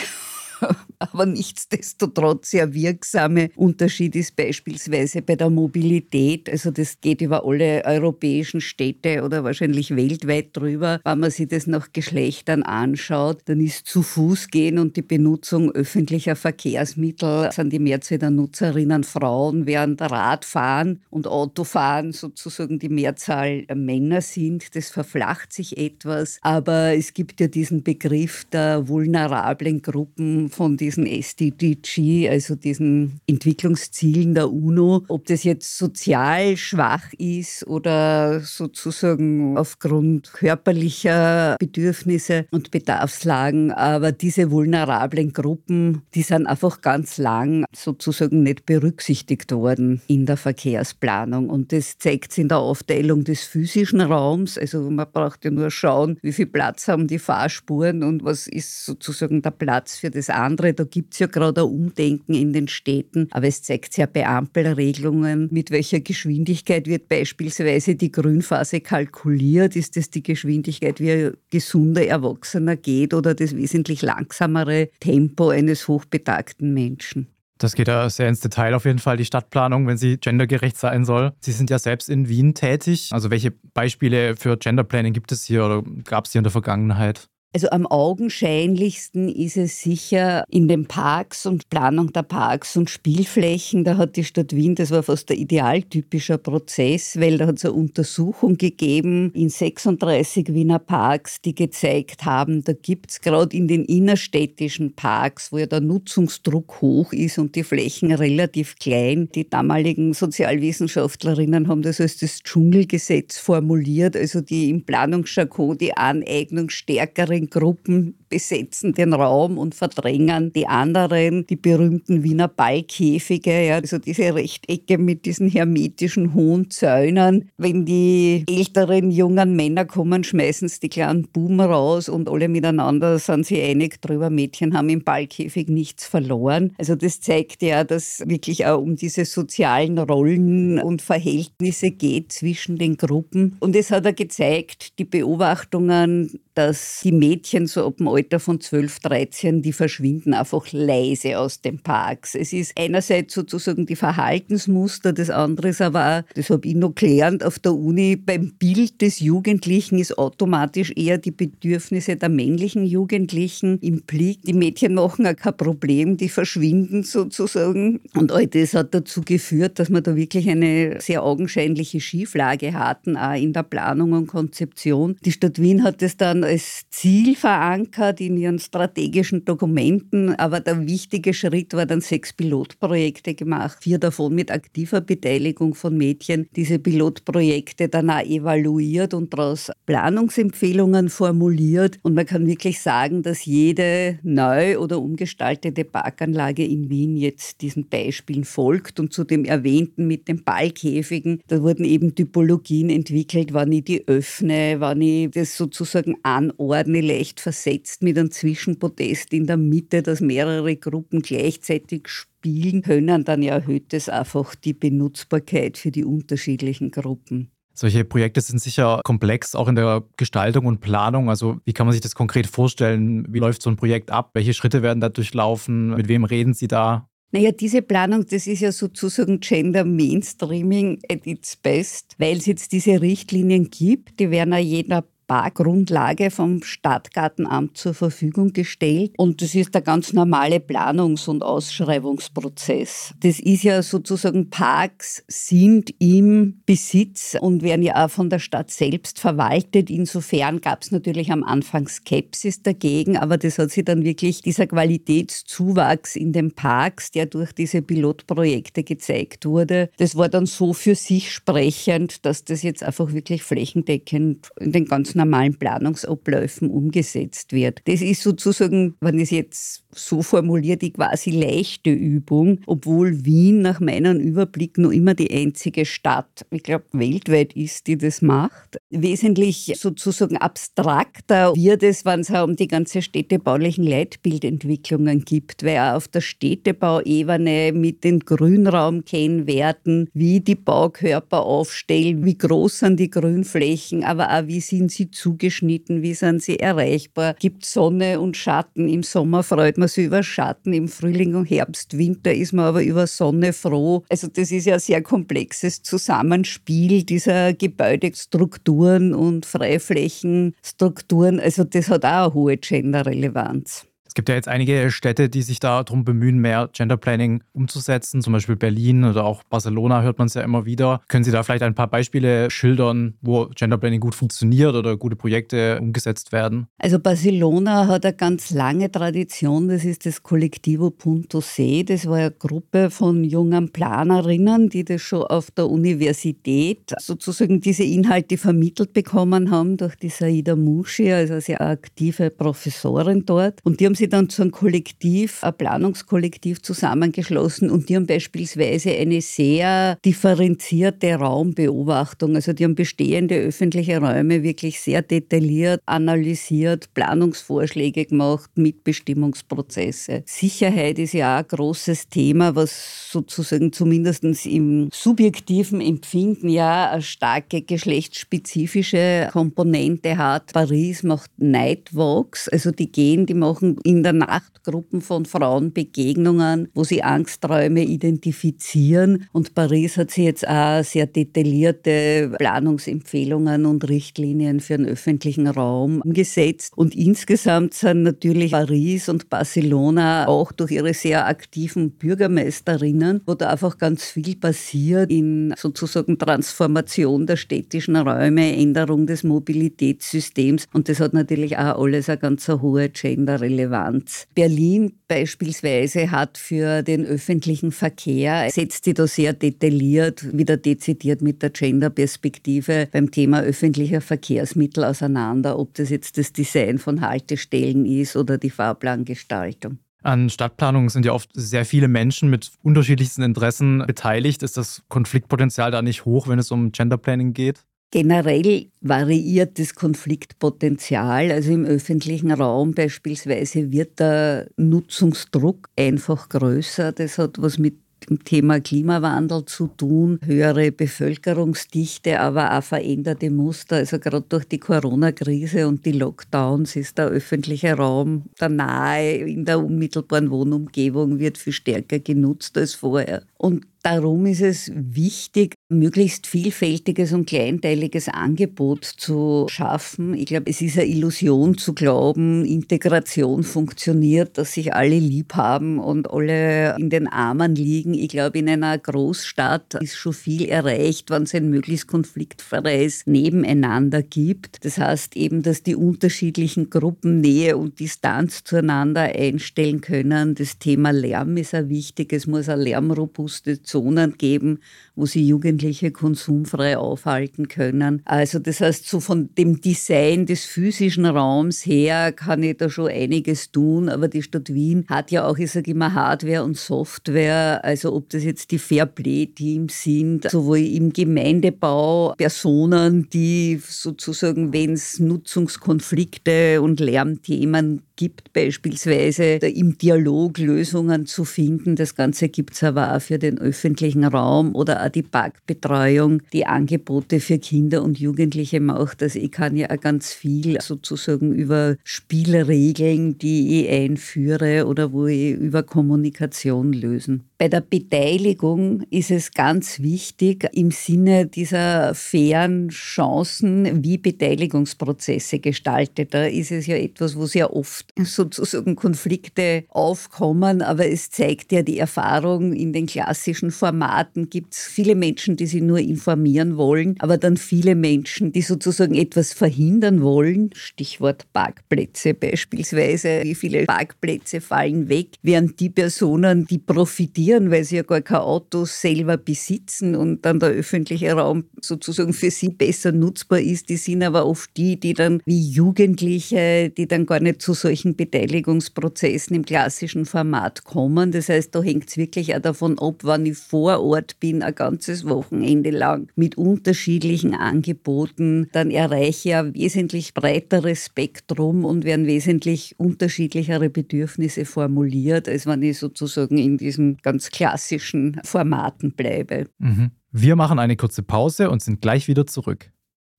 aber 0.99 1.25
nichtsdestotrotz 1.25 2.51
sehr 2.51 2.73
wirksame 2.73 3.49
Unterschied 3.55 4.15
ist 4.15 4.35
beispielsweise 4.35 5.21
bei 5.21 5.35
der 5.35 5.49
Mobilität. 5.49 6.49
Also 6.49 6.71
das 6.71 6.99
geht 7.01 7.21
über 7.21 7.45
alle 7.45 7.83
europäischen 7.85 8.61
Städte 8.61 9.23
oder 9.23 9.43
wahrscheinlich 9.43 9.95
weltweit 9.95 10.55
drüber. 10.55 10.99
Wenn 11.03 11.19
man 11.19 11.31
sich 11.31 11.47
das 11.47 11.67
nach 11.67 11.91
Geschlechtern 11.93 12.63
anschaut, 12.63 13.41
dann 13.45 13.59
ist 13.59 13.87
zu 13.87 14.01
Fuß 14.01 14.47
gehen 14.49 14.79
und 14.79 14.95
die 14.95 15.01
Benutzung 15.01 15.71
öffentlicher 15.71 16.35
Verkehrsmittel 16.35 17.51
sind 17.51 17.71
die 17.71 17.79
Mehrzahl 17.79 18.17
der 18.17 18.31
Nutzerinnen 18.31 19.03
Frauen, 19.03 19.65
während 19.65 20.01
Radfahren 20.01 21.01
und 21.09 21.27
Autofahren 21.27 22.11
sozusagen 22.11 22.79
die 22.79 22.89
Mehrzahl 22.89 23.65
Männer 23.73 24.21
sind. 24.21 24.75
Das 24.75 24.89
verflacht 24.89 25.53
sich 25.53 25.77
etwas, 25.77 26.39
aber 26.41 26.95
es 26.95 27.13
gibt 27.13 27.39
ja 27.39 27.47
diesen 27.47 27.83
Begriff 27.83 28.45
der 28.45 28.87
vulnerablen 28.87 29.81
Gruppen 29.81 30.46
von 30.49 30.77
diesen 30.77 31.05
SDG, 31.05 32.29
also 32.29 32.55
diesen 32.55 33.19
Entwicklungszielen 33.27 34.33
der 34.33 34.51
UNO, 34.51 35.03
ob 35.07 35.25
das 35.25 35.43
jetzt 35.43 35.77
sozial 35.77 36.57
schwach 36.57 37.13
ist 37.17 37.65
oder 37.67 38.39
sozusagen 38.41 39.57
aufgrund 39.57 40.33
körperlicher 40.33 41.55
Bedürfnisse 41.59 42.45
und 42.51 42.71
Bedarfslagen. 42.71 43.71
Aber 43.71 44.11
diese 44.11 44.51
vulnerablen 44.51 45.33
Gruppen, 45.33 46.01
die 46.13 46.21
sind 46.21 46.47
einfach 46.47 46.81
ganz 46.81 47.17
lang 47.17 47.65
sozusagen 47.75 48.43
nicht 48.43 48.65
berücksichtigt 48.65 49.51
worden 49.51 50.01
in 50.07 50.25
der 50.25 50.37
Verkehrsplanung. 50.37 51.49
Und 51.49 51.71
das 51.71 51.97
zeigt 51.97 52.31
sich 52.31 52.43
in 52.43 52.49
der 52.49 52.59
Aufteilung 52.59 53.23
des 53.23 53.43
physischen 53.43 54.01
Raums. 54.01 54.57
Also 54.57 54.89
man 54.89 55.07
braucht 55.11 55.45
ja 55.45 55.51
nur 55.51 55.71
schauen, 55.71 56.17
wie 56.21 56.33
viel 56.33 56.45
Platz 56.45 56.87
haben 56.87 57.07
die 57.07 57.19
Fahrspuren 57.19 58.03
und 58.03 58.23
was 58.23 58.47
ist 58.47 58.85
sozusagen 58.85 59.41
der 59.41 59.51
Platz 59.51 59.97
für 59.97 60.09
das 60.09 60.29
andere. 60.37 60.73
Da 60.73 60.83
gibt 60.83 61.13
es 61.13 61.19
ja 61.19 61.27
gerade 61.27 61.61
ein 61.61 61.67
Umdenken 61.67 62.33
in 62.33 62.53
den 62.53 62.67
Städten, 62.67 63.27
aber 63.31 63.47
es 63.47 63.63
zeigt 63.63 63.97
ja 63.97 64.05
bei 64.05 64.25
Ampelregelungen, 64.25 65.49
mit 65.51 65.71
welcher 65.71 65.99
Geschwindigkeit 65.99 66.87
wird 66.87 67.07
beispielsweise 67.07 67.95
die 67.95 68.11
Grünphase 68.11 68.81
kalkuliert. 68.81 69.75
Ist 69.75 69.97
das 69.97 70.09
die 70.09 70.23
Geschwindigkeit, 70.23 70.99
wie 70.99 71.11
ein 71.11 71.33
gesunder 71.49 72.05
Erwachsener 72.05 72.75
geht 72.75 73.13
oder 73.13 73.33
das 73.33 73.55
wesentlich 73.55 74.01
langsamere 74.01 74.89
Tempo 74.99 75.49
eines 75.49 75.87
hochbetagten 75.87 76.73
Menschen? 76.73 77.27
Das 77.57 77.73
geht 77.73 77.87
ja 77.87 78.09
sehr 78.09 78.29
ins 78.29 78.39
Detail 78.39 78.75
auf 78.75 78.85
jeden 78.85 78.99
Fall, 78.99 79.17
die 79.17 79.25
Stadtplanung, 79.25 79.87
wenn 79.87 79.97
sie 79.97 80.17
gendergerecht 80.17 80.77
sein 80.77 81.05
soll. 81.05 81.33
Sie 81.39 81.51
sind 81.51 81.69
ja 81.69 81.79
selbst 81.79 82.09
in 82.09 82.29
Wien 82.29 82.53
tätig. 82.53 83.09
Also 83.11 83.31
welche 83.31 83.51
Beispiele 83.51 84.35
für 84.35 84.57
Genderplanning 84.57 85.13
gibt 85.13 85.31
es 85.31 85.43
hier 85.43 85.65
oder 85.65 85.83
gab 86.03 86.25
es 86.25 86.33
hier 86.33 86.39
in 86.39 86.43
der 86.43 86.51
Vergangenheit? 86.51 87.29
Also 87.57 87.71
am 87.71 87.87
augenscheinlichsten 87.87 89.29
ist 89.29 89.57
es 89.57 89.81
sicher 89.81 90.43
in 90.47 90.67
den 90.67 90.85
Parks 90.85 91.47
und 91.47 91.71
Planung 91.71 92.13
der 92.13 92.21
Parks 92.21 92.77
und 92.77 92.87
Spielflächen. 92.87 93.83
Da 93.83 93.97
hat 93.97 94.15
die 94.15 94.25
Stadt 94.25 94.55
Wien, 94.55 94.75
das 94.75 94.91
war 94.91 95.01
fast 95.01 95.29
der 95.29 95.39
idealtypischer 95.39 96.37
Prozess, 96.37 97.19
weil 97.19 97.39
da 97.39 97.47
hat 97.47 97.55
es 97.55 97.65
eine 97.65 97.73
Untersuchung 97.73 98.59
gegeben 98.59 99.31
in 99.33 99.49
36 99.49 100.53
Wiener 100.53 100.77
Parks, 100.77 101.41
die 101.41 101.55
gezeigt 101.55 102.25
haben, 102.25 102.63
da 102.63 102.73
gibt 102.73 103.09
es 103.09 103.21
gerade 103.21 103.57
in 103.57 103.67
den 103.67 103.85
innerstädtischen 103.85 104.93
Parks, 104.93 105.51
wo 105.51 105.57
ja 105.57 105.65
der 105.65 105.81
Nutzungsdruck 105.81 106.79
hoch 106.81 107.11
ist 107.11 107.39
und 107.39 107.55
die 107.55 107.63
Flächen 107.63 108.11
relativ 108.11 108.75
klein. 108.75 109.29
Die 109.33 109.49
damaligen 109.49 110.13
Sozialwissenschaftlerinnen 110.13 111.67
haben 111.69 111.81
das 111.81 111.99
als 111.99 112.17
das 112.17 112.43
Dschungelgesetz 112.43 113.39
formuliert, 113.39 114.15
also 114.15 114.41
die 114.41 114.69
im 114.69 114.83
Planungsjargon 114.83 115.79
die 115.79 115.97
Aneignung 115.97 116.69
stärkeren 116.69 117.46
Gruppen 117.49 118.15
besetzen 118.29 118.93
den 118.93 119.13
Raum 119.13 119.57
und 119.57 119.75
verdrängen 119.75 120.51
die 120.53 120.67
anderen, 120.67 121.45
die 121.47 121.55
berühmten 121.55 122.23
Wiener 122.23 122.47
Ballkäfige, 122.47 123.65
ja, 123.67 123.75
also 123.75 123.97
diese 123.97 124.33
Rechtecke 124.33 124.97
mit 124.97 125.25
diesen 125.25 125.49
hermetischen 125.49 126.33
hohen 126.33 126.69
Zäunen. 126.69 127.49
Wenn 127.57 127.85
die 127.85 128.43
älteren 128.49 129.11
jungen 129.11 129.55
Männer 129.55 129.85
kommen, 129.85 130.23
schmeißen 130.23 130.67
sie 130.67 130.79
die 130.81 130.89
kleinen 130.89 131.27
Buben 131.27 131.59
raus 131.59 132.09
und 132.09 132.29
alle 132.29 132.47
miteinander 132.47 133.19
sind 133.19 133.45
sie 133.45 133.61
einig 133.61 134.01
drüber, 134.01 134.29
Mädchen 134.29 134.75
haben 134.77 134.89
im 134.89 135.03
Ballkäfig 135.03 135.67
nichts 135.69 136.05
verloren. 136.05 136.73
Also 136.77 136.95
das 136.95 137.21
zeigt 137.21 137.61
ja, 137.61 137.83
dass 137.83 138.23
wirklich 138.25 138.65
auch 138.65 138.81
um 138.81 138.95
diese 138.95 139.25
sozialen 139.25 139.97
Rollen 139.97 140.79
und 140.79 141.01
Verhältnisse 141.01 141.91
geht 141.91 142.31
zwischen 142.31 142.77
den 142.77 142.97
Gruppen. 142.97 143.57
Und 143.59 143.75
es 143.75 143.91
hat 143.91 144.05
er 144.05 144.13
gezeigt, 144.13 144.99
die 144.99 145.05
Beobachtungen, 145.05 146.39
dass 146.53 147.01
die 147.03 147.11
Mädchen 147.11 147.67
so 147.67 147.85
ab 147.85 147.97
dem 147.97 148.07
Alter 148.17 148.39
von 148.39 148.59
12, 148.59 148.99
13, 148.99 149.61
die 149.61 149.73
verschwinden 149.73 150.33
einfach 150.33 150.71
leise 150.71 151.37
aus 151.37 151.61
den 151.61 151.77
Parks. 151.77 152.33
Es 152.33 152.51
ist 152.51 152.73
einerseits 152.75 153.35
sozusagen 153.35 153.85
die 153.85 153.95
Verhaltensmuster, 153.95 155.13
das 155.13 155.29
andere 155.29 155.69
ist 155.69 155.81
aber 155.81 156.19
auch, 156.25 156.33
das 156.33 156.49
habe 156.49 156.67
ich 156.67 156.73
noch 156.73 156.95
gelernt 156.95 157.43
auf 157.43 157.59
der 157.59 157.75
Uni, 157.75 158.15
beim 158.15 158.53
Bild 158.57 159.01
des 159.01 159.19
Jugendlichen 159.19 159.99
ist 159.99 160.17
automatisch 160.17 160.91
eher 160.95 161.19
die 161.19 161.29
Bedürfnisse 161.29 162.15
der 162.15 162.29
männlichen 162.29 162.85
Jugendlichen 162.85 163.77
im 163.81 164.01
Blick. 164.01 164.41
Die 164.41 164.53
Mädchen 164.53 164.95
machen 164.95 165.27
auch 165.27 165.35
kein 165.35 165.55
Problem, 165.55 166.17
die 166.17 166.29
verschwinden 166.29 167.03
sozusagen. 167.03 167.99
Und 168.15 168.31
all 168.31 168.47
das 168.47 168.73
hat 168.73 168.95
dazu 168.95 169.21
geführt, 169.21 169.77
dass 169.77 169.91
wir 169.91 170.01
da 170.01 170.15
wirklich 170.15 170.49
eine 170.49 170.99
sehr 171.01 171.23
augenscheinliche 171.23 171.99
Schieflage 171.99 172.73
hatten, 172.73 173.15
auch 173.15 173.35
in 173.35 173.53
der 173.53 173.63
Planung 173.63 174.13
und 174.13 174.27
Konzeption. 174.27 175.17
Die 175.23 175.31
Stadt 175.31 175.61
Wien 175.61 175.83
hat 175.83 176.01
es 176.01 176.17
dann 176.17 176.43
als 176.43 176.89
Ziel 176.89 177.35
verankert 177.35 178.06
in 178.19 178.37
ihren 178.37 178.59
strategischen 178.59 179.45
Dokumenten, 179.45 180.33
aber 180.35 180.59
der 180.59 180.87
wichtige 180.87 181.33
Schritt 181.33 181.73
war 181.73 181.85
dann 181.85 182.01
sechs 182.01 182.33
Pilotprojekte 182.33 183.35
gemacht, 183.35 183.77
vier 183.81 183.99
davon 183.99 184.33
mit 184.33 184.51
aktiver 184.51 185.01
Beteiligung 185.01 185.75
von 185.75 185.97
Mädchen. 185.97 186.47
Diese 186.55 186.79
Pilotprojekte 186.79 187.89
dann 187.89 188.09
auch 188.09 188.23
evaluiert 188.23 189.13
und 189.13 189.33
daraus 189.33 189.71
Planungsempfehlungen 189.85 191.09
formuliert. 191.09 191.99
Und 192.03 192.13
man 192.13 192.25
kann 192.25 192.47
wirklich 192.47 192.81
sagen, 192.81 193.23
dass 193.23 193.45
jede 193.45 194.19
neu 194.23 194.77
oder 194.77 194.99
umgestaltete 194.99 195.83
Parkanlage 195.83 196.65
in 196.65 196.89
Wien 196.89 197.17
jetzt 197.17 197.61
diesen 197.61 197.87
Beispielen 197.87 198.43
folgt 198.43 198.99
und 198.99 199.13
zu 199.13 199.23
dem 199.23 199.45
erwähnten 199.45 200.07
mit 200.07 200.27
den 200.27 200.43
Ballkäfigen, 200.43 201.41
da 201.47 201.61
wurden 201.61 201.85
eben 201.85 202.15
Typologien 202.15 202.89
entwickelt, 202.89 203.53
wann 203.53 203.71
ich 203.71 203.83
die 203.85 204.07
öffne, 204.07 204.75
wann 204.79 205.01
ich 205.01 205.31
das 205.31 205.57
sozusagen 205.57 206.15
anordne, 206.23 207.01
leicht 207.01 207.39
versetzt 207.39 207.96
mit 208.01 208.17
einem 208.17 208.31
Zwischenpodest 208.31 209.33
in 209.33 209.47
der 209.47 209.57
Mitte, 209.57 210.01
dass 210.01 210.21
mehrere 210.21 210.75
Gruppen 210.75 211.21
gleichzeitig 211.21 212.07
spielen 212.07 212.81
können, 212.81 213.23
dann 213.23 213.43
erhöht 213.43 213.93
es 213.93 214.09
einfach 214.09 214.55
die 214.55 214.73
Benutzbarkeit 214.73 215.77
für 215.77 215.91
die 215.91 216.05
unterschiedlichen 216.05 216.91
Gruppen. 216.91 217.51
Solche 217.73 218.03
Projekte 218.05 218.41
sind 218.41 218.59
sicher 218.59 219.01
komplex, 219.03 219.53
auch 219.53 219.67
in 219.67 219.75
der 219.75 220.03
Gestaltung 220.17 220.65
und 220.65 220.79
Planung. 220.79 221.29
Also 221.29 221.59
wie 221.63 221.73
kann 221.73 221.85
man 221.85 221.93
sich 221.93 222.01
das 222.01 222.15
konkret 222.15 222.47
vorstellen? 222.47 223.27
Wie 223.29 223.37
läuft 223.37 223.61
so 223.61 223.69
ein 223.69 223.75
Projekt 223.75 224.09
ab? 224.09 224.31
Welche 224.33 224.55
Schritte 224.55 224.81
werden 224.81 224.99
da 224.99 225.09
durchlaufen? 225.09 225.89
Mit 225.89 226.07
wem 226.07 226.23
reden 226.23 226.55
Sie 226.55 226.67
da? 226.67 227.07
Naja, 227.31 227.51
diese 227.51 227.81
Planung, 227.83 228.25
das 228.25 228.47
ist 228.47 228.61
ja 228.61 228.71
sozusagen 228.71 229.41
Gender 229.41 229.83
Mainstreaming 229.83 230.99
at 231.11 231.27
its 231.27 231.57
best, 231.57 232.15
weil 232.17 232.37
es 232.37 232.45
jetzt 232.45 232.71
diese 232.71 233.01
Richtlinien 233.01 233.69
gibt, 233.69 234.19
die 234.19 234.31
werden 234.31 234.53
ja 234.53 234.59
jeder 234.59 235.05
Bargrundlage 235.27 236.31
vom 236.31 236.63
Stadtgartenamt 236.63 237.77
zur 237.77 237.93
Verfügung 237.93 238.53
gestellt. 238.53 239.13
Und 239.17 239.41
das 239.41 239.53
ist 239.55 239.75
der 239.75 239.81
ganz 239.81 240.13
normale 240.13 240.59
Planungs- 240.59 241.27
und 241.27 241.43
Ausschreibungsprozess. 241.43 243.13
Das 243.19 243.39
ist 243.39 243.63
ja 243.63 243.83
sozusagen, 243.83 244.49
Parks 244.49 245.23
sind 245.27 245.93
im 245.99 246.61
Besitz 246.65 247.37
und 247.39 247.61
werden 247.61 247.83
ja 247.83 248.05
auch 248.05 248.09
von 248.09 248.29
der 248.29 248.39
Stadt 248.39 248.71
selbst 248.71 249.19
verwaltet. 249.19 249.89
Insofern 249.89 250.61
gab 250.61 250.81
es 250.81 250.91
natürlich 250.91 251.31
am 251.31 251.43
Anfang 251.43 251.87
Skepsis 251.87 252.63
dagegen, 252.63 253.17
aber 253.17 253.37
das 253.37 253.59
hat 253.59 253.71
sich 253.71 253.85
dann 253.85 254.03
wirklich 254.03 254.41
dieser 254.41 254.67
Qualitätszuwachs 254.67 256.15
in 256.15 256.33
den 256.33 256.53
Parks, 256.53 257.11
der 257.11 257.25
durch 257.25 257.51
diese 257.51 257.81
Pilotprojekte 257.81 258.83
gezeigt 258.83 259.45
wurde, 259.45 259.89
das 259.97 260.15
war 260.15 260.29
dann 260.29 260.45
so 260.45 260.73
für 260.73 260.95
sich 260.95 261.31
sprechend, 261.31 262.25
dass 262.25 262.45
das 262.45 262.63
jetzt 262.63 262.83
einfach 262.83 263.11
wirklich 263.13 263.43
flächendeckend 263.43 264.49
in 264.59 264.71
den 264.71 264.85
ganzen 264.85 265.16
normalen 265.17 265.57
Planungsabläufen 265.57 266.69
umgesetzt 266.69 267.51
wird. 267.51 267.81
Das 267.85 268.01
ist 268.01 268.23
sozusagen, 268.23 268.95
wenn 269.01 269.17
ich 269.17 269.23
es 269.23 269.31
jetzt 269.31 269.83
so 269.97 270.21
formuliere, 270.21 270.77
die 270.77 270.91
quasi 270.91 271.31
leichte 271.31 271.91
Übung, 271.91 272.59
obwohl 272.65 273.25
Wien 273.25 273.61
nach 273.61 273.79
meinem 273.79 274.19
Überblick 274.19 274.77
noch 274.77 274.91
immer 274.91 275.13
die 275.13 275.31
einzige 275.31 275.85
Stadt, 275.85 276.45
ich 276.51 276.63
glaube 276.63 276.85
weltweit 276.93 277.53
ist, 277.53 277.87
die 277.87 277.97
das 277.97 278.21
macht. 278.21 278.77
Wesentlich 278.89 279.73
sozusagen 279.75 280.37
abstrakter 280.37 281.53
wird 281.55 281.83
es, 281.83 282.05
wenn 282.05 282.21
es 282.21 282.29
um 282.29 282.55
die 282.55 282.67
ganze 282.67 283.01
städtebaulichen 283.01 283.83
Leitbildentwicklungen 283.83 285.25
gibt, 285.25 285.63
weil 285.63 285.79
auch 285.79 285.95
auf 285.95 286.07
der 286.07 286.21
Städtebauebene 286.21 287.71
mit 287.73 288.03
den 288.03 288.19
Grünraumkennwerten, 288.19 290.09
wie 290.13 290.39
die 290.39 290.55
Baukörper 290.55 291.43
aufstellen, 291.43 292.23
wie 292.25 292.37
groß 292.37 292.79
sind 292.79 292.99
die 292.99 293.09
Grünflächen, 293.09 294.03
aber 294.03 294.31
auch 294.31 294.47
wie 294.47 294.61
sind 294.61 294.91
sie 294.91 295.09
zugeschnitten, 295.09 296.01
wie 296.01 296.13
sind 296.13 296.43
sie 296.43 296.59
erreichbar, 296.59 297.35
gibt 297.39 297.65
Sonne 297.65 298.19
und 298.19 298.37
Schatten, 298.37 298.87
im 298.87 299.03
Sommer 299.03 299.43
freut 299.43 299.77
man 299.77 299.86
sich 299.87 300.05
über 300.05 300.23
Schatten, 300.23 300.73
im 300.73 300.87
Frühling 300.87 301.35
und 301.35 301.45
Herbst, 301.45 301.97
Winter 301.97 302.33
ist 302.33 302.53
man 302.53 302.65
aber 302.65 302.83
über 302.83 303.07
Sonne 303.07 303.53
froh. 303.53 304.03
Also 304.09 304.27
das 304.27 304.51
ist 304.51 304.65
ja 304.65 304.75
ein 304.75 304.79
sehr 304.79 305.01
komplexes 305.01 305.81
Zusammenspiel 305.81 307.03
dieser 307.03 307.53
Gebäudestrukturen 307.53 309.13
und 309.13 309.45
Freiflächenstrukturen. 309.45 311.39
Also 311.39 311.63
das 311.63 311.89
hat 311.89 312.05
auch 312.05 312.25
eine 312.25 312.33
hohe 312.33 312.57
Genderrelevanz 312.57 313.86
gibt 314.13 314.29
ja 314.29 314.35
jetzt 314.35 314.47
einige 314.47 314.91
Städte, 314.91 315.29
die 315.29 315.41
sich 315.41 315.59
darum 315.59 316.03
bemühen, 316.03 316.39
mehr 316.39 316.69
Gender 316.73 316.97
Planning 316.97 317.43
umzusetzen, 317.53 318.21
zum 318.21 318.33
Beispiel 318.33 318.55
Berlin 318.55 319.03
oder 319.03 319.25
auch 319.25 319.43
Barcelona 319.43 320.01
hört 320.01 320.17
man 320.17 320.27
es 320.27 320.33
ja 320.33 320.41
immer 320.41 320.65
wieder. 320.65 321.01
Können 321.07 321.23
Sie 321.23 321.31
da 321.31 321.43
vielleicht 321.43 321.63
ein 321.63 321.75
paar 321.75 321.87
Beispiele 321.87 322.49
schildern, 322.49 323.15
wo 323.21 323.47
Gender 323.55 323.77
Planning 323.77 323.99
gut 323.99 324.15
funktioniert 324.15 324.75
oder 324.75 324.97
gute 324.97 325.15
Projekte 325.15 325.79
umgesetzt 325.79 326.31
werden? 326.31 326.67
Also 326.77 326.99
Barcelona 326.99 327.87
hat 327.87 328.05
eine 328.05 328.15
ganz 328.15 328.51
lange 328.51 328.91
Tradition, 328.91 329.67
das 329.67 329.85
ist 329.85 330.05
das 330.05 330.23
Collectivo 330.23 330.89
Punto 330.89 331.41
C. 331.41 331.83
Das 331.83 332.05
war 332.07 332.17
eine 332.17 332.31
Gruppe 332.31 332.89
von 332.89 333.23
jungen 333.23 333.71
Planerinnen, 333.71 334.69
die 334.69 334.83
das 334.83 335.01
schon 335.01 335.23
auf 335.23 335.51
der 335.51 335.69
Universität 335.69 336.93
sozusagen 336.99 337.61
diese 337.61 337.83
Inhalte 337.83 338.37
vermittelt 338.37 338.93
bekommen 338.93 339.51
haben 339.51 339.77
durch 339.77 339.95
die 339.95 340.09
Saida 340.09 340.55
Mushi, 340.55 341.11
also 341.11 341.39
sehr 341.39 341.61
aktive 341.61 342.29
Professorin 342.29 343.25
dort. 343.25 343.59
Und 343.63 343.79
die 343.79 343.85
haben 343.85 343.95
sie 343.97 344.09
dann 344.09 344.29
zu 344.29 344.41
einem 344.41 344.51
Kollektiv, 344.51 345.43
ein 345.43 345.57
Planungskollektiv 345.57 346.61
zusammengeschlossen 346.61 347.69
und 347.69 347.89
die 347.89 347.95
haben 347.95 348.07
beispielsweise 348.07 348.91
eine 348.91 349.21
sehr 349.21 349.97
differenzierte 350.05 351.15
Raumbeobachtung. 351.15 352.35
Also 352.35 352.53
die 352.53 352.63
haben 352.63 352.75
bestehende 352.75 353.35
öffentliche 353.35 353.99
Räume 353.99 354.43
wirklich 354.43 354.79
sehr 354.79 355.01
detailliert 355.01 355.81
analysiert, 355.85 356.93
Planungsvorschläge 356.93 358.05
gemacht, 358.05 358.51
Mitbestimmungsprozesse. 358.55 360.23
Sicherheit 360.25 360.99
ist 360.99 361.13
ja 361.13 361.35
auch 361.35 361.39
ein 361.39 361.47
großes 361.47 362.09
Thema, 362.09 362.55
was 362.55 363.11
sozusagen 363.11 363.71
zumindest 363.71 364.23
im 364.45 364.89
subjektiven 364.93 365.81
Empfinden 365.81 366.49
ja 366.49 366.91
eine 366.91 367.01
starke 367.01 367.61
geschlechtsspezifische 367.61 369.29
Komponente 369.31 370.17
hat. 370.17 370.53
Paris 370.53 371.03
macht 371.03 371.31
Nightwalks, 371.37 372.49
also 372.49 372.71
die 372.71 372.91
gehen, 372.91 373.25
die 373.25 373.33
machen 373.33 373.77
in 373.87 374.03
der 374.03 374.11
Nacht 374.11 374.65
Gruppen 374.65 374.99
von 374.99 375.23
Frauen 375.23 375.71
Begegnungen, 375.71 376.67
wo 376.73 376.83
sie 376.83 377.01
Angsträume 377.01 377.85
identifizieren. 377.85 379.29
Und 379.31 379.55
Paris 379.55 379.95
hat 379.95 380.11
sie 380.11 380.25
jetzt 380.25 380.45
auch 380.45 380.83
sehr 380.83 381.07
detaillierte 381.07 382.33
Planungsempfehlungen 382.37 383.65
und 383.65 383.87
Richtlinien 383.87 384.59
für 384.59 384.75
den 384.75 384.87
öffentlichen 384.87 385.47
Raum 385.47 386.01
umgesetzt. 386.01 386.73
Und 386.75 386.95
insgesamt 386.95 387.75
sind 387.75 388.03
natürlich 388.03 388.51
Paris 388.51 389.07
und 389.07 389.29
Barcelona 389.29 390.27
auch 390.27 390.51
durch 390.51 390.71
ihre 390.71 390.93
sehr 390.93 391.25
aktiven 391.25 391.91
Bürgermeisterinnen, 391.91 393.21
wo 393.25 393.35
da 393.35 393.51
einfach 393.51 393.77
ganz 393.77 394.03
viel 394.03 394.35
passiert 394.35 395.09
in 395.09 395.53
sozusagen 395.55 396.19
Transformation 396.19 397.25
der 397.25 397.37
städtischen 397.37 397.95
Räume, 397.95 398.53
Änderung 398.53 399.07
des 399.07 399.23
Mobilitätssystems. 399.23 400.65
Und 400.73 400.89
das 400.89 400.99
hat 400.99 401.13
natürlich 401.13 401.57
auch 401.57 401.81
alles 401.81 402.09
eine 402.09 402.17
ganz 402.17 402.49
hohe 402.49 402.89
Gender-Relevanz. 402.89 403.76
Land. 403.77 404.27
Berlin 404.33 404.93
beispielsweise 405.07 406.09
hat 406.11 406.37
für 406.37 406.81
den 406.81 407.05
öffentlichen 407.05 407.71
Verkehr, 407.71 408.49
setzt 408.49 408.85
sie 408.85 408.93
da 408.93 409.05
sehr 409.05 409.33
detailliert, 409.33 410.25
wieder 410.35 410.57
dezidiert 410.57 411.21
mit 411.21 411.43
der 411.43 411.51
Gender-Perspektive 411.51 412.87
beim 412.91 413.11
Thema 413.11 413.41
öffentlicher 413.41 414.01
Verkehrsmittel 414.01 414.83
auseinander, 414.83 415.59
ob 415.59 415.75
das 415.75 415.89
jetzt 415.89 416.17
das 416.17 416.33
Design 416.33 416.79
von 416.79 417.01
Haltestellen 417.01 417.85
ist 417.85 418.15
oder 418.15 418.37
die 418.37 418.49
Fahrplangestaltung. 418.49 419.77
An 420.03 420.29
Stadtplanung 420.29 420.89
sind 420.89 421.05
ja 421.05 421.11
oft 421.11 421.29
sehr 421.33 421.65
viele 421.65 421.87
Menschen 421.87 422.29
mit 422.29 422.51
unterschiedlichsten 422.63 423.23
Interessen 423.23 423.83
beteiligt. 423.85 424.41
Ist 424.41 424.55
das 424.55 424.83
Konfliktpotenzial 424.89 425.71
da 425.71 425.81
nicht 425.81 426.05
hoch, 426.05 426.27
wenn 426.27 426.39
es 426.39 426.51
um 426.51 426.71
Genderplanning 426.71 427.33
geht? 427.33 427.65
Generell 427.91 428.67
variiert 428.81 429.59
das 429.59 429.73
Konfliktpotenzial. 429.73 431.31
Also 431.31 431.53
im 431.53 431.65
öffentlichen 431.65 432.31
Raum 432.31 432.73
beispielsweise 432.73 433.71
wird 433.71 433.99
der 433.99 434.49
Nutzungsdruck 434.57 435.69
einfach 435.77 436.27
größer. 436.27 436.91
Das 436.91 437.17
hat 437.17 437.41
was 437.41 437.57
mit 437.57 437.77
dem 438.09 438.23
Thema 438.23 438.59
Klimawandel 438.59 439.45
zu 439.45 439.67
tun, 439.67 440.19
höhere 440.23 440.71
Bevölkerungsdichte, 440.71 442.19
aber 442.19 442.57
auch 442.57 442.63
veränderte 442.63 443.29
Muster. 443.29 443.77
Also 443.77 443.99
gerade 443.99 444.25
durch 444.27 444.45
die 444.45 444.59
Corona-Krise 444.59 445.67
und 445.67 445.85
die 445.85 445.93
Lockdowns 445.93 446.75
ist 446.75 446.97
der 446.97 447.07
öffentliche 447.07 447.73
Raum, 447.73 448.25
der 448.39 448.49
nahe 448.49 449.17
in 449.17 449.45
der 449.45 449.59
unmittelbaren 449.59 450.29
Wohnumgebung 450.29 451.19
wird 451.19 451.37
viel 451.37 451.53
stärker 451.53 451.99
genutzt 451.99 452.57
als 452.57 452.75
vorher. 452.75 453.23
Und 453.37 453.65
Darum 453.87 454.25
ist 454.25 454.41
es 454.41 454.69
wichtig, 454.75 455.53
möglichst 455.69 456.27
vielfältiges 456.27 457.11
und 457.11 457.27
kleinteiliges 457.27 458.07
Angebot 458.07 458.85
zu 458.85 459.47
schaffen. 459.49 460.13
Ich 460.13 460.27
glaube, 460.27 460.49
es 460.49 460.61
ist 460.61 460.77
eine 460.77 460.87
Illusion 460.87 461.57
zu 461.57 461.73
glauben, 461.73 462.45
Integration 462.45 463.43
funktioniert, 463.43 464.37
dass 464.37 464.53
sich 464.53 464.73
alle 464.73 464.97
lieb 464.97 465.33
haben 465.33 465.79
und 465.79 466.09
alle 466.09 466.77
in 466.77 466.89
den 466.89 467.07
Armen 467.07 467.55
liegen. 467.55 467.93
Ich 467.93 468.07
glaube, 468.07 468.39
in 468.39 468.47
einer 468.47 468.77
Großstadt 468.77 469.75
ist 469.81 469.97
schon 469.97 470.13
viel 470.13 470.45
erreicht, 470.45 471.09
wenn 471.09 471.23
es 471.23 471.35
ein 471.35 471.49
möglichst 471.49 471.87
konfliktfreies 471.87 473.05
Nebeneinander 473.05 474.01
gibt. 474.01 474.63
Das 474.63 474.77
heißt 474.77 475.17
eben, 475.17 475.41
dass 475.41 475.63
die 475.63 475.75
unterschiedlichen 475.75 476.69
Gruppen 476.69 477.19
Nähe 477.19 477.57
und 477.57 477.81
Distanz 477.81 478.45
zueinander 478.45 479.01
einstellen 479.01 479.81
können. 479.81 480.33
Das 480.33 480.59
Thema 480.59 480.91
Lärm 480.91 481.35
ist 481.35 481.53
auch 481.53 481.67
wichtig. 481.67 482.13
Es 482.13 482.25
muss 482.25 482.47
eine 482.47 482.63
lärmrobuste 482.63 483.63
Zonen 483.63 484.17
geben, 484.17 484.59
wo 484.97 485.05
sie 485.05 485.25
Jugendliche 485.25 485.91
konsumfrei 485.91 486.77
aufhalten 486.77 487.47
können. 487.47 488.01
Also 488.03 488.39
das 488.39 488.59
heißt, 488.59 488.89
so 488.89 488.99
von 488.99 489.29
dem 489.37 489.61
Design 489.61 490.25
des 490.25 490.43
physischen 490.43 491.05
Raums 491.05 491.65
her 491.65 492.11
kann 492.11 492.43
ich 492.43 492.57
da 492.57 492.69
schon 492.69 492.89
einiges 492.89 493.51
tun, 493.51 493.89
aber 493.89 494.07
die 494.07 494.23
Stadt 494.23 494.53
Wien 494.53 494.85
hat 494.89 495.11
ja 495.11 495.27
auch, 495.27 495.37
ich 495.37 495.51
sage 495.51 495.71
immer, 495.71 495.93
Hardware 495.93 496.43
und 496.43 496.57
Software, 496.57 497.63
also 497.63 497.93
ob 497.93 498.09
das 498.09 498.23
jetzt 498.23 498.51
die 498.51 498.57
Fairplay-Teams 498.57 499.83
sind, 499.83 500.29
sowohl 500.29 500.59
im 500.59 500.91
Gemeindebau 500.91 502.15
Personen, 502.17 503.07
die 503.09 503.61
sozusagen, 503.63 504.51
wenn 504.51 504.73
es 504.73 504.99
Nutzungskonflikte 504.99 506.61
und 506.61 506.79
Lärmthemen 506.79 507.83
gibt, 507.97 508.31
beispielsweise 508.31 509.23
im 509.47 509.77
Dialog 509.77 510.37
Lösungen 510.37 511.05
zu 511.05 511.25
finden. 511.25 511.75
Das 511.75 511.95
Ganze 511.95 512.29
gibt 512.29 512.53
es 512.53 512.63
aber 512.63 512.95
auch 512.95 513.01
für 513.01 513.19
den 513.19 513.37
öffentlichen 513.37 514.05
Raum 514.05 514.55
oder 514.55 514.85
auch 514.85 514.89
die 514.89 515.03
Parkbetreuung, 515.03 516.21
die 516.31 516.45
Angebote 516.45 517.19
für 517.19 517.39
Kinder 517.39 517.83
und 517.83 517.99
Jugendliche 517.99 518.61
macht. 518.61 519.03
Also 519.03 519.19
ich 519.19 519.31
kann 519.31 519.57
ja 519.57 519.69
auch 519.69 519.81
ganz 519.81 520.13
viel 520.13 520.61
sozusagen 520.61 521.33
über 521.33 521.75
Spielregeln, 521.83 523.17
die 523.17 523.61
ich 523.61 523.69
einführe 523.69 524.67
oder 524.67 524.93
wo 524.93 525.07
ich 525.07 525.31
über 525.31 525.63
Kommunikation 525.63 526.71
lösen. 526.71 527.23
Bei 527.39 527.49
der 527.49 527.61
Beteiligung 527.61 528.81
ist 528.89 529.11
es 529.11 529.31
ganz 529.31 529.79
wichtig 529.79 530.47
im 530.53 530.71
Sinne 530.71 531.27
dieser 531.27 531.93
fairen 531.93 532.69
Chancen, 532.69 533.83
wie 533.83 533.99
Beteiligungsprozesse 533.99 535.37
gestaltet. 535.39 536.15
Da 536.15 536.25
ist 536.25 536.51
es 536.51 536.65
ja 536.65 536.75
etwas, 536.75 537.15
wo 537.15 537.27
sehr 537.27 537.55
oft 537.55 537.86
sozusagen 538.03 538.75
Konflikte 538.75 539.65
aufkommen, 539.69 540.61
aber 540.61 540.87
es 540.87 541.09
zeigt 541.09 541.51
ja 541.51 541.61
die 541.61 541.77
Erfahrung 541.77 542.53
in 542.53 542.73
den 542.73 542.85
klassischen 542.85 543.51
Formaten 543.51 544.29
gibt 544.29 544.53
es 544.53 544.65
viele 544.65 544.95
Menschen, 544.95 545.35
die 545.35 545.47
sich 545.47 545.61
nur 545.61 545.79
informieren 545.79 546.57
wollen, 546.57 546.95
aber 546.99 547.17
dann 547.17 547.37
viele 547.37 547.75
Menschen, 547.75 548.31
die 548.31 548.41
sozusagen 548.41 548.95
etwas 548.95 549.33
verhindern 549.33 550.01
wollen. 550.01 550.51
Stichwort 550.53 551.25
Parkplätze 551.33 552.13
beispielsweise. 552.13 553.21
Wie 553.23 553.35
viele 553.35 553.65
Parkplätze 553.65 554.41
fallen 554.41 554.89
weg, 554.89 555.09
während 555.21 555.59
die 555.59 555.69
Personen, 555.69 556.45
die 556.45 556.59
profitieren, 556.59 557.51
weil 557.51 557.63
sie 557.63 557.77
ja 557.77 557.83
gar 557.83 558.01
kein 558.01 558.17
Auto 558.17 558.65
selber 558.65 559.17
besitzen 559.17 559.95
und 559.95 560.25
dann 560.25 560.39
der 560.39 560.49
öffentliche 560.49 561.13
Raum 561.13 561.45
sozusagen 561.61 562.13
für 562.13 562.31
sie 562.31 562.49
besser 562.49 562.91
nutzbar 562.91 563.39
ist. 563.39 563.69
Die 563.69 563.77
sind 563.77 564.03
aber 564.03 564.25
oft 564.25 564.55
die, 564.57 564.79
die 564.79 564.93
dann 564.93 565.21
wie 565.25 565.49
Jugendliche, 565.49 566.69
die 566.69 566.87
dann 566.87 567.05
gar 567.05 567.19
nicht 567.19 567.41
zu 567.41 567.53
solchen 567.53 567.76
Beteiligungsprozessen 567.83 569.35
im 569.35 569.45
klassischen 569.45 570.05
Format 570.05 570.63
kommen. 570.63 571.11
Das 571.11 571.29
heißt, 571.29 571.53
da 571.53 571.61
hängt 571.61 571.89
es 571.89 571.97
wirklich 571.97 572.33
auch 572.35 572.39
davon 572.39 572.79
ab, 572.79 573.01
wann 573.03 573.25
ich 573.25 573.37
vor 573.37 573.81
Ort 573.81 574.19
bin, 574.19 574.41
ein 574.41 574.55
ganzes 574.55 575.05
Wochenende 575.05 575.71
lang 575.71 576.07
mit 576.15 576.37
unterschiedlichen 576.37 577.35
Angeboten. 577.35 578.47
Dann 578.53 578.71
erreiche 578.71 579.29
ich 579.29 579.35
ein 579.35 579.53
wesentlich 579.53 580.13
breiteres 580.13 580.85
Spektrum 580.85 581.65
und 581.65 581.83
werden 581.83 582.07
wesentlich 582.07 582.75
unterschiedlichere 582.77 583.69
Bedürfnisse 583.69 584.45
formuliert, 584.45 585.27
als 585.27 585.45
wenn 585.45 585.61
ich 585.61 585.77
sozusagen 585.77 586.37
in 586.37 586.57
diesem 586.57 586.97
ganz 587.01 587.17
ganz 587.17 587.31
klassischen 587.31 588.21
Formaten 588.23 588.91
bleibe. 588.91 589.47
Mhm. 589.57 589.89
Wir 590.11 590.35
machen 590.35 590.59
eine 590.59 590.75
kurze 590.75 591.01
Pause 591.01 591.49
und 591.49 591.63
sind 591.63 591.81
gleich 591.81 592.07
wieder 592.07 592.27
zurück. 592.27 592.71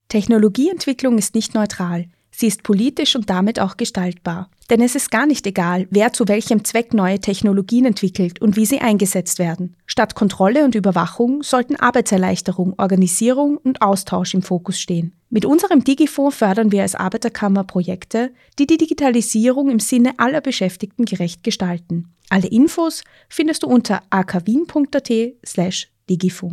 Technologieentwicklung 0.07 1.19
ist 1.19 1.35
nicht 1.35 1.55
neutral. 1.55 2.07
Sie 2.40 2.47
ist 2.47 2.62
politisch 2.62 3.16
und 3.16 3.28
damit 3.30 3.59
auch 3.59 3.76
gestaltbar. 3.76 4.49
Denn 4.71 4.80
es 4.80 4.95
ist 4.95 5.11
gar 5.11 5.26
nicht 5.26 5.45
egal, 5.49 5.88
wer 5.90 6.12
zu 6.12 6.28
welchem 6.28 6.64
Zweck 6.64 6.95
neue 6.95 7.18
Technologien 7.18 7.85
entwickelt 7.85 8.40
und 8.40 8.54
wie 8.54 8.64
sie 8.64 8.78
eingesetzt 8.78 9.40
werden. 9.40 9.75
Statt 9.87 10.14
Kontrolle 10.14 10.64
und 10.64 10.76
Überwachung 10.76 11.42
sollten 11.42 11.75
Arbeitserleichterung, 11.75 12.75
Organisierung 12.78 13.57
und 13.57 13.83
Austausch 13.83 14.35
im 14.35 14.42
Fokus 14.42 14.78
stehen. 14.78 15.14
Mit 15.30 15.47
unserem 15.47 15.83
Digifonds 15.83 16.37
fördern 16.37 16.71
wir 16.71 16.83
als 16.83 16.95
Arbeiterkammer 16.95 17.64
Projekte, 17.64 18.30
die 18.61 18.68
die 18.68 18.78
Digitalisierung 18.78 19.68
im 19.68 19.80
Sinne 19.80 20.12
aller 20.18 20.40
Beschäftigten 20.40 21.07
gerecht 21.07 21.42
gestalten. 21.42 22.14
Alle 22.30 22.47
Infos 22.47 23.02
findest 23.28 23.64
du 23.64 23.66
unter 23.66 24.02
akwien.at 24.11 25.11
slash 25.45 25.88
Digifo. 26.09 26.52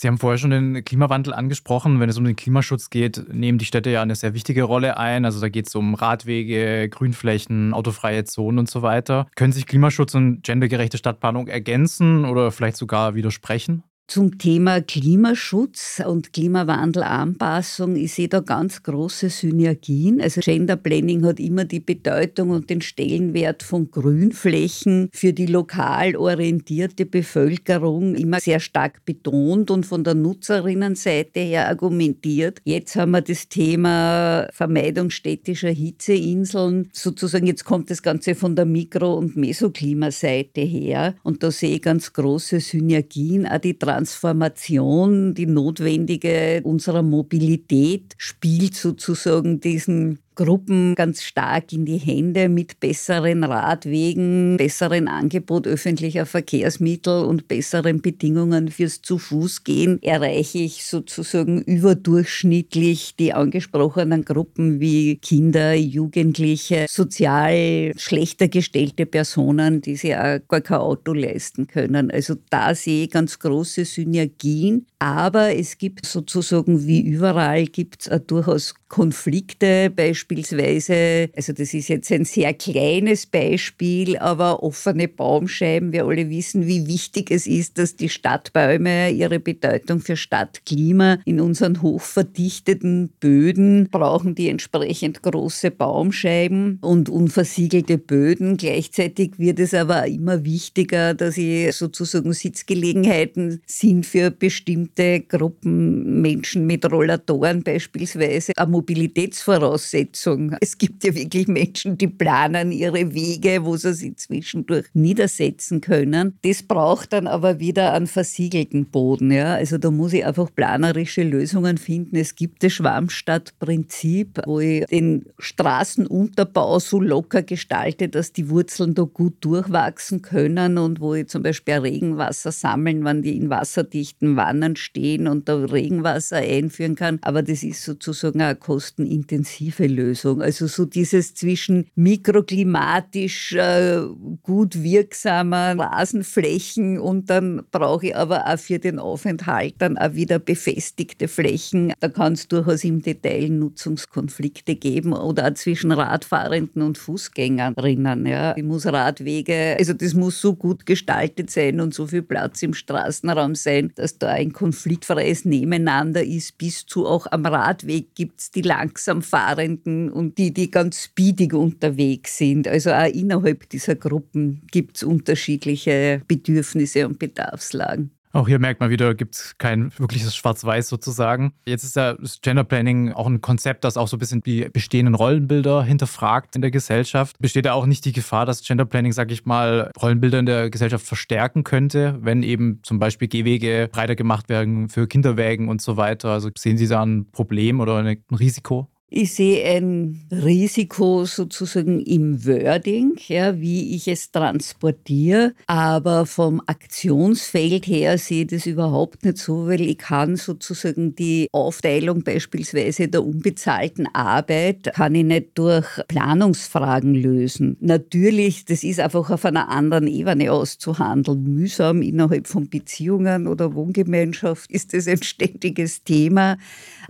Sie 0.00 0.08
haben 0.08 0.16
vorher 0.16 0.38
schon 0.38 0.50
den 0.50 0.82
Klimawandel 0.82 1.34
angesprochen. 1.34 2.00
Wenn 2.00 2.08
es 2.08 2.16
um 2.16 2.24
den 2.24 2.34
Klimaschutz 2.34 2.88
geht, 2.88 3.22
nehmen 3.30 3.58
die 3.58 3.66
Städte 3.66 3.90
ja 3.90 4.00
eine 4.00 4.14
sehr 4.14 4.32
wichtige 4.32 4.62
Rolle 4.62 4.96
ein. 4.96 5.26
Also 5.26 5.42
da 5.42 5.50
geht 5.50 5.66
es 5.66 5.74
um 5.74 5.94
Radwege, 5.94 6.88
Grünflächen, 6.88 7.74
autofreie 7.74 8.24
Zonen 8.24 8.60
und 8.60 8.70
so 8.70 8.80
weiter. 8.80 9.26
Können 9.36 9.52
sich 9.52 9.66
Klimaschutz 9.66 10.14
und 10.14 10.42
gendergerechte 10.42 10.96
Stadtplanung 10.96 11.48
ergänzen 11.48 12.24
oder 12.24 12.50
vielleicht 12.50 12.78
sogar 12.78 13.14
widersprechen? 13.14 13.82
Zum 14.10 14.38
Thema 14.38 14.80
Klimaschutz 14.80 16.02
und 16.04 16.32
Klimawandelanpassung, 16.32 17.94
ich 17.94 18.12
sehe 18.12 18.26
da 18.26 18.40
ganz 18.40 18.82
große 18.82 19.30
Synergien. 19.30 20.20
Also 20.20 20.40
Gender 20.40 20.74
Planning 20.74 21.24
hat 21.24 21.38
immer 21.38 21.64
die 21.64 21.78
Bedeutung 21.78 22.50
und 22.50 22.68
den 22.70 22.80
Stellenwert 22.80 23.62
von 23.62 23.88
Grünflächen 23.88 25.10
für 25.12 25.32
die 25.32 25.46
lokal 25.46 26.16
orientierte 26.16 27.06
Bevölkerung 27.06 28.16
immer 28.16 28.40
sehr 28.40 28.58
stark 28.58 29.04
betont 29.04 29.70
und 29.70 29.86
von 29.86 30.02
der 30.02 30.14
Nutzerinnenseite 30.14 31.38
her 31.38 31.68
argumentiert. 31.68 32.60
Jetzt 32.64 32.96
haben 32.96 33.12
wir 33.12 33.20
das 33.20 33.48
Thema 33.48 34.48
Vermeidung 34.52 35.10
städtischer 35.10 35.70
Hitzeinseln. 35.70 36.90
Sozusagen 36.92 37.46
jetzt 37.46 37.64
kommt 37.64 37.92
das 37.92 38.02
Ganze 38.02 38.34
von 38.34 38.56
der 38.56 38.64
Mikro- 38.64 39.18
und 39.18 39.36
Mesoklimaseite 39.36 40.62
her 40.62 41.14
und 41.22 41.44
da 41.44 41.52
sehe 41.52 41.76
ich 41.76 41.82
ganz 41.82 42.12
große 42.12 42.58
Synergien. 42.58 43.46
Auch 43.46 43.58
die 43.58 43.78
Transformation, 44.00 45.34
die 45.34 45.44
notwendige 45.44 46.62
unserer 46.64 47.02
Mobilität 47.02 48.14
spielt 48.16 48.74
sozusagen 48.74 49.60
diesen 49.60 50.20
Gruppen 50.40 50.94
ganz 50.94 51.22
stark 51.22 51.70
in 51.70 51.84
die 51.84 51.98
Hände 51.98 52.48
mit 52.48 52.80
besseren 52.80 53.44
Radwegen, 53.44 54.56
besseren 54.56 55.06
Angebot 55.06 55.66
öffentlicher 55.66 56.24
Verkehrsmittel 56.24 57.26
und 57.26 57.46
besseren 57.46 58.00
Bedingungen 58.00 58.68
fürs 58.68 59.02
Zu-Fuß-Gehen 59.02 60.02
erreiche 60.02 60.60
ich 60.60 60.86
sozusagen 60.86 61.60
überdurchschnittlich 61.60 63.16
die 63.16 63.34
angesprochenen 63.34 64.24
Gruppen 64.24 64.80
wie 64.80 65.16
Kinder, 65.16 65.74
Jugendliche, 65.74 66.86
sozial 66.88 67.92
schlechter 67.98 68.48
gestellte 68.48 69.04
Personen, 69.04 69.82
die 69.82 69.96
sich 69.96 70.16
auch 70.16 70.38
gar 70.48 70.62
kein 70.62 70.78
Auto 70.78 71.12
leisten 71.12 71.66
können. 71.66 72.10
Also 72.10 72.36
da 72.48 72.74
sehe 72.74 73.04
ich 73.04 73.10
ganz 73.10 73.38
große 73.38 73.84
Synergien. 73.84 74.86
Aber 75.02 75.56
es 75.56 75.78
gibt 75.78 76.04
sozusagen 76.04 76.86
wie 76.86 77.00
überall 77.00 77.64
gibt 77.64 78.02
es 78.02 78.10
auch 78.10 78.18
durchaus 78.18 78.74
Konflikte 78.88 79.88
beispielsweise. 79.88 81.30
Also 81.34 81.54
das 81.54 81.72
ist 81.72 81.88
jetzt 81.88 82.12
ein 82.12 82.26
sehr 82.26 82.52
kleines 82.52 83.24
Beispiel, 83.24 84.18
aber 84.18 84.62
offene 84.62 85.08
Baumscheiben. 85.08 85.92
Wir 85.92 86.04
alle 86.04 86.28
wissen, 86.28 86.66
wie 86.66 86.86
wichtig 86.86 87.30
es 87.30 87.46
ist, 87.46 87.78
dass 87.78 87.96
die 87.96 88.10
Stadtbäume 88.10 89.10
ihre 89.10 89.40
Bedeutung 89.40 90.00
für 90.00 90.16
Stadtklima 90.16 91.18
in 91.24 91.40
unseren 91.40 91.80
hochverdichteten 91.80 93.08
Böden 93.20 93.88
brauchen 93.90 94.34
die 94.34 94.50
entsprechend 94.50 95.22
große 95.22 95.70
Baumscheiben 95.70 96.78
und 96.82 97.08
unversiegelte 97.08 97.96
Böden. 97.96 98.58
Gleichzeitig 98.58 99.38
wird 99.38 99.60
es 99.60 99.72
aber 99.72 100.08
immer 100.08 100.44
wichtiger, 100.44 101.14
dass 101.14 101.36
sie 101.36 101.70
sozusagen 101.72 102.34
Sitzgelegenheiten 102.34 103.62
sind 103.64 104.04
für 104.04 104.30
bestimmte 104.30 104.89
Gruppen 104.96 106.20
Menschen 106.20 106.66
mit 106.66 106.90
Rollatoren 106.90 107.62
beispielsweise. 107.62 108.52
Eine 108.56 108.70
Mobilitätsvoraussetzung. 108.70 110.56
Es 110.60 110.78
gibt 110.78 111.04
ja 111.04 111.14
wirklich 111.14 111.48
Menschen, 111.48 111.96
die 111.98 112.08
planen 112.08 112.72
ihre 112.72 113.14
Wege, 113.14 113.64
wo 113.64 113.76
sie 113.76 113.94
sich 113.94 114.16
zwischendurch 114.16 114.86
niedersetzen 114.94 115.80
können. 115.80 116.38
Das 116.42 116.62
braucht 116.62 117.12
dann 117.12 117.26
aber 117.26 117.60
wieder 117.60 117.92
einen 117.92 118.06
versiegelten 118.06 118.86
Boden. 118.86 119.30
Ja? 119.30 119.54
Also 119.54 119.78
da 119.78 119.90
muss 119.90 120.12
ich 120.12 120.24
einfach 120.24 120.48
planerische 120.54 121.22
Lösungen 121.22 121.78
finden. 121.78 122.16
Es 122.16 122.34
gibt 122.34 122.62
das 122.62 122.72
Schwammstadtprinzip, 122.72 124.42
wo 124.46 124.60
ich 124.60 124.84
den 124.86 125.26
Straßenunterbau 125.38 126.78
so 126.78 127.00
locker 127.00 127.42
gestalte, 127.42 128.08
dass 128.08 128.32
die 128.32 128.48
Wurzeln 128.50 128.94
da 128.94 129.02
gut 129.02 129.34
durchwachsen 129.40 130.22
können 130.22 130.78
und 130.78 131.00
wo 131.00 131.14
ich 131.14 131.28
zum 131.28 131.42
Beispiel 131.42 131.74
Regenwasser 131.74 132.52
sammeln, 132.52 133.04
wenn 133.04 133.22
die 133.22 133.36
in 133.36 133.50
wasserdichten 133.50 134.36
Wannen 134.36 134.76
stehen 134.80 135.28
und 135.28 135.48
da 135.48 135.56
Regenwasser 135.56 136.36
einführen 136.36 136.94
kann. 136.94 137.18
Aber 137.22 137.42
das 137.42 137.62
ist 137.62 137.84
sozusagen 137.84 138.40
eine 138.40 138.56
kostenintensive 138.56 139.86
Lösung. 139.86 140.42
Also 140.42 140.66
so 140.66 140.84
dieses 140.84 141.34
zwischen 141.34 141.86
mikroklimatisch 141.94 143.52
äh, 143.52 144.00
gut 144.42 144.82
wirksamer 144.82 145.78
Rasenflächen 145.78 146.98
und 146.98 147.30
dann 147.30 147.62
brauche 147.70 148.06
ich 148.06 148.16
aber 148.16 148.46
auch 148.46 148.58
für 148.58 148.78
den 148.78 148.98
Aufenthalt 148.98 149.74
dann 149.78 149.98
auch 149.98 150.14
wieder 150.14 150.38
befestigte 150.38 151.28
Flächen. 151.28 151.92
Da 152.00 152.08
kann 152.08 152.34
es 152.34 152.48
durchaus 152.48 152.84
im 152.84 153.02
Detail 153.02 153.48
Nutzungskonflikte 153.50 154.76
geben 154.76 155.12
oder 155.12 155.48
auch 155.48 155.54
zwischen 155.54 155.92
Radfahrenden 155.92 156.82
und 156.82 156.98
Fußgängerinnen. 156.98 158.26
Ja. 158.26 158.56
Ich 158.56 158.64
muss 158.64 158.86
Radwege, 158.86 159.76
also 159.78 159.92
das 159.92 160.14
muss 160.14 160.40
so 160.40 160.54
gut 160.54 160.86
gestaltet 160.86 161.50
sein 161.50 161.80
und 161.80 161.94
so 161.94 162.06
viel 162.06 162.22
Platz 162.22 162.62
im 162.62 162.74
Straßenraum 162.74 163.54
sein, 163.54 163.92
dass 163.94 164.18
da 164.18 164.28
ein 164.28 164.52
konfliktfreies 164.70 165.44
Nebeneinander 165.44 166.24
ist. 166.24 166.56
Bis 166.56 166.86
zu 166.86 167.04
auch 167.04 167.26
am 167.30 167.44
Radweg 167.44 168.14
gibt 168.14 168.40
es 168.40 168.50
die 168.52 168.62
langsam 168.62 169.20
fahrenden 169.20 170.10
und 170.10 170.38
die, 170.38 170.54
die 170.54 170.70
ganz 170.70 171.04
speedig 171.04 171.54
unterwegs 171.54 172.38
sind. 172.38 172.68
Also 172.68 172.92
auch 172.92 173.12
innerhalb 173.12 173.68
dieser 173.68 173.96
Gruppen 173.96 174.62
gibt 174.70 174.96
es 174.96 175.02
unterschiedliche 175.02 176.22
Bedürfnisse 176.28 177.08
und 177.08 177.18
Bedarfslagen. 177.18 178.12
Auch 178.32 178.46
hier 178.46 178.60
merkt 178.60 178.80
man 178.80 178.90
wieder, 178.90 179.14
gibt 179.14 179.34
es 179.34 179.58
kein 179.58 179.92
wirkliches 179.98 180.36
Schwarz-Weiß 180.36 180.88
sozusagen. 180.88 181.52
Jetzt 181.66 181.82
ist 181.82 181.96
ja 181.96 182.14
das 182.14 182.40
Gender 182.40 182.62
Planning 182.62 183.12
auch 183.12 183.26
ein 183.26 183.40
Konzept, 183.40 183.82
das 183.82 183.96
auch 183.96 184.06
so 184.06 184.16
ein 184.16 184.20
bisschen 184.20 184.40
die 184.40 184.68
bestehenden 184.72 185.16
Rollenbilder 185.16 185.82
hinterfragt 185.82 186.54
in 186.54 186.62
der 186.62 186.70
Gesellschaft. 186.70 187.36
Besteht 187.40 187.66
ja 187.66 187.72
auch 187.72 187.86
nicht 187.86 188.04
die 188.04 188.12
Gefahr, 188.12 188.46
dass 188.46 188.62
Gender 188.62 188.84
Planning, 188.84 189.12
sage 189.12 189.32
ich 189.32 189.46
mal, 189.46 189.90
Rollenbilder 190.00 190.38
in 190.38 190.46
der 190.46 190.70
Gesellschaft 190.70 191.04
verstärken 191.04 191.64
könnte, 191.64 192.18
wenn 192.20 192.44
eben 192.44 192.80
zum 192.84 193.00
Beispiel 193.00 193.26
Gehwege 193.26 193.88
breiter 193.90 194.14
gemacht 194.14 194.48
werden 194.48 194.88
für 194.88 195.08
Kinderwägen 195.08 195.68
und 195.68 195.82
so 195.82 195.96
weiter. 195.96 196.30
Also 196.30 196.50
sehen 196.56 196.78
Sie 196.78 196.86
da 196.86 197.02
ein 197.04 197.30
Problem 197.32 197.80
oder 197.80 197.96
ein 197.96 198.22
Risiko? 198.30 198.88
Ich 199.12 199.34
sehe 199.34 199.64
ein 199.64 200.20
Risiko 200.30 201.24
sozusagen 201.24 201.98
im 201.98 202.46
Wording, 202.46 203.16
ja, 203.26 203.58
wie 203.58 203.96
ich 203.96 204.06
es 204.06 204.30
transportiere, 204.30 205.52
aber 205.66 206.26
vom 206.26 206.62
Aktionsfeld 206.66 207.88
her 207.88 208.18
sehe 208.18 208.42
ich 208.42 208.50
das 208.50 208.66
überhaupt 208.66 209.24
nicht 209.24 209.38
so, 209.38 209.66
weil 209.66 209.80
ich 209.80 209.98
kann 209.98 210.36
sozusagen 210.36 211.16
die 211.16 211.48
Aufteilung 211.50 212.22
beispielsweise 212.22 213.08
der 213.08 213.24
unbezahlten 213.24 214.06
Arbeit 214.14 214.92
kann 214.94 215.16
ich 215.16 215.24
nicht 215.24 215.58
durch 215.58 215.88
Planungsfragen 216.06 217.16
lösen. 217.16 217.76
Natürlich, 217.80 218.64
das 218.64 218.84
ist 218.84 219.00
einfach 219.00 219.28
auf 219.28 219.44
einer 219.44 219.70
anderen 219.70 220.06
Ebene 220.06 220.52
auszuhandeln. 220.52 221.42
Mühsam 221.42 222.02
innerhalb 222.02 222.46
von 222.46 222.68
Beziehungen 222.68 223.48
oder 223.48 223.74
Wohngemeinschaft 223.74 224.70
ist 224.70 224.94
das 224.94 225.08
ein 225.08 225.20
ständiges 225.20 226.04
Thema. 226.04 226.58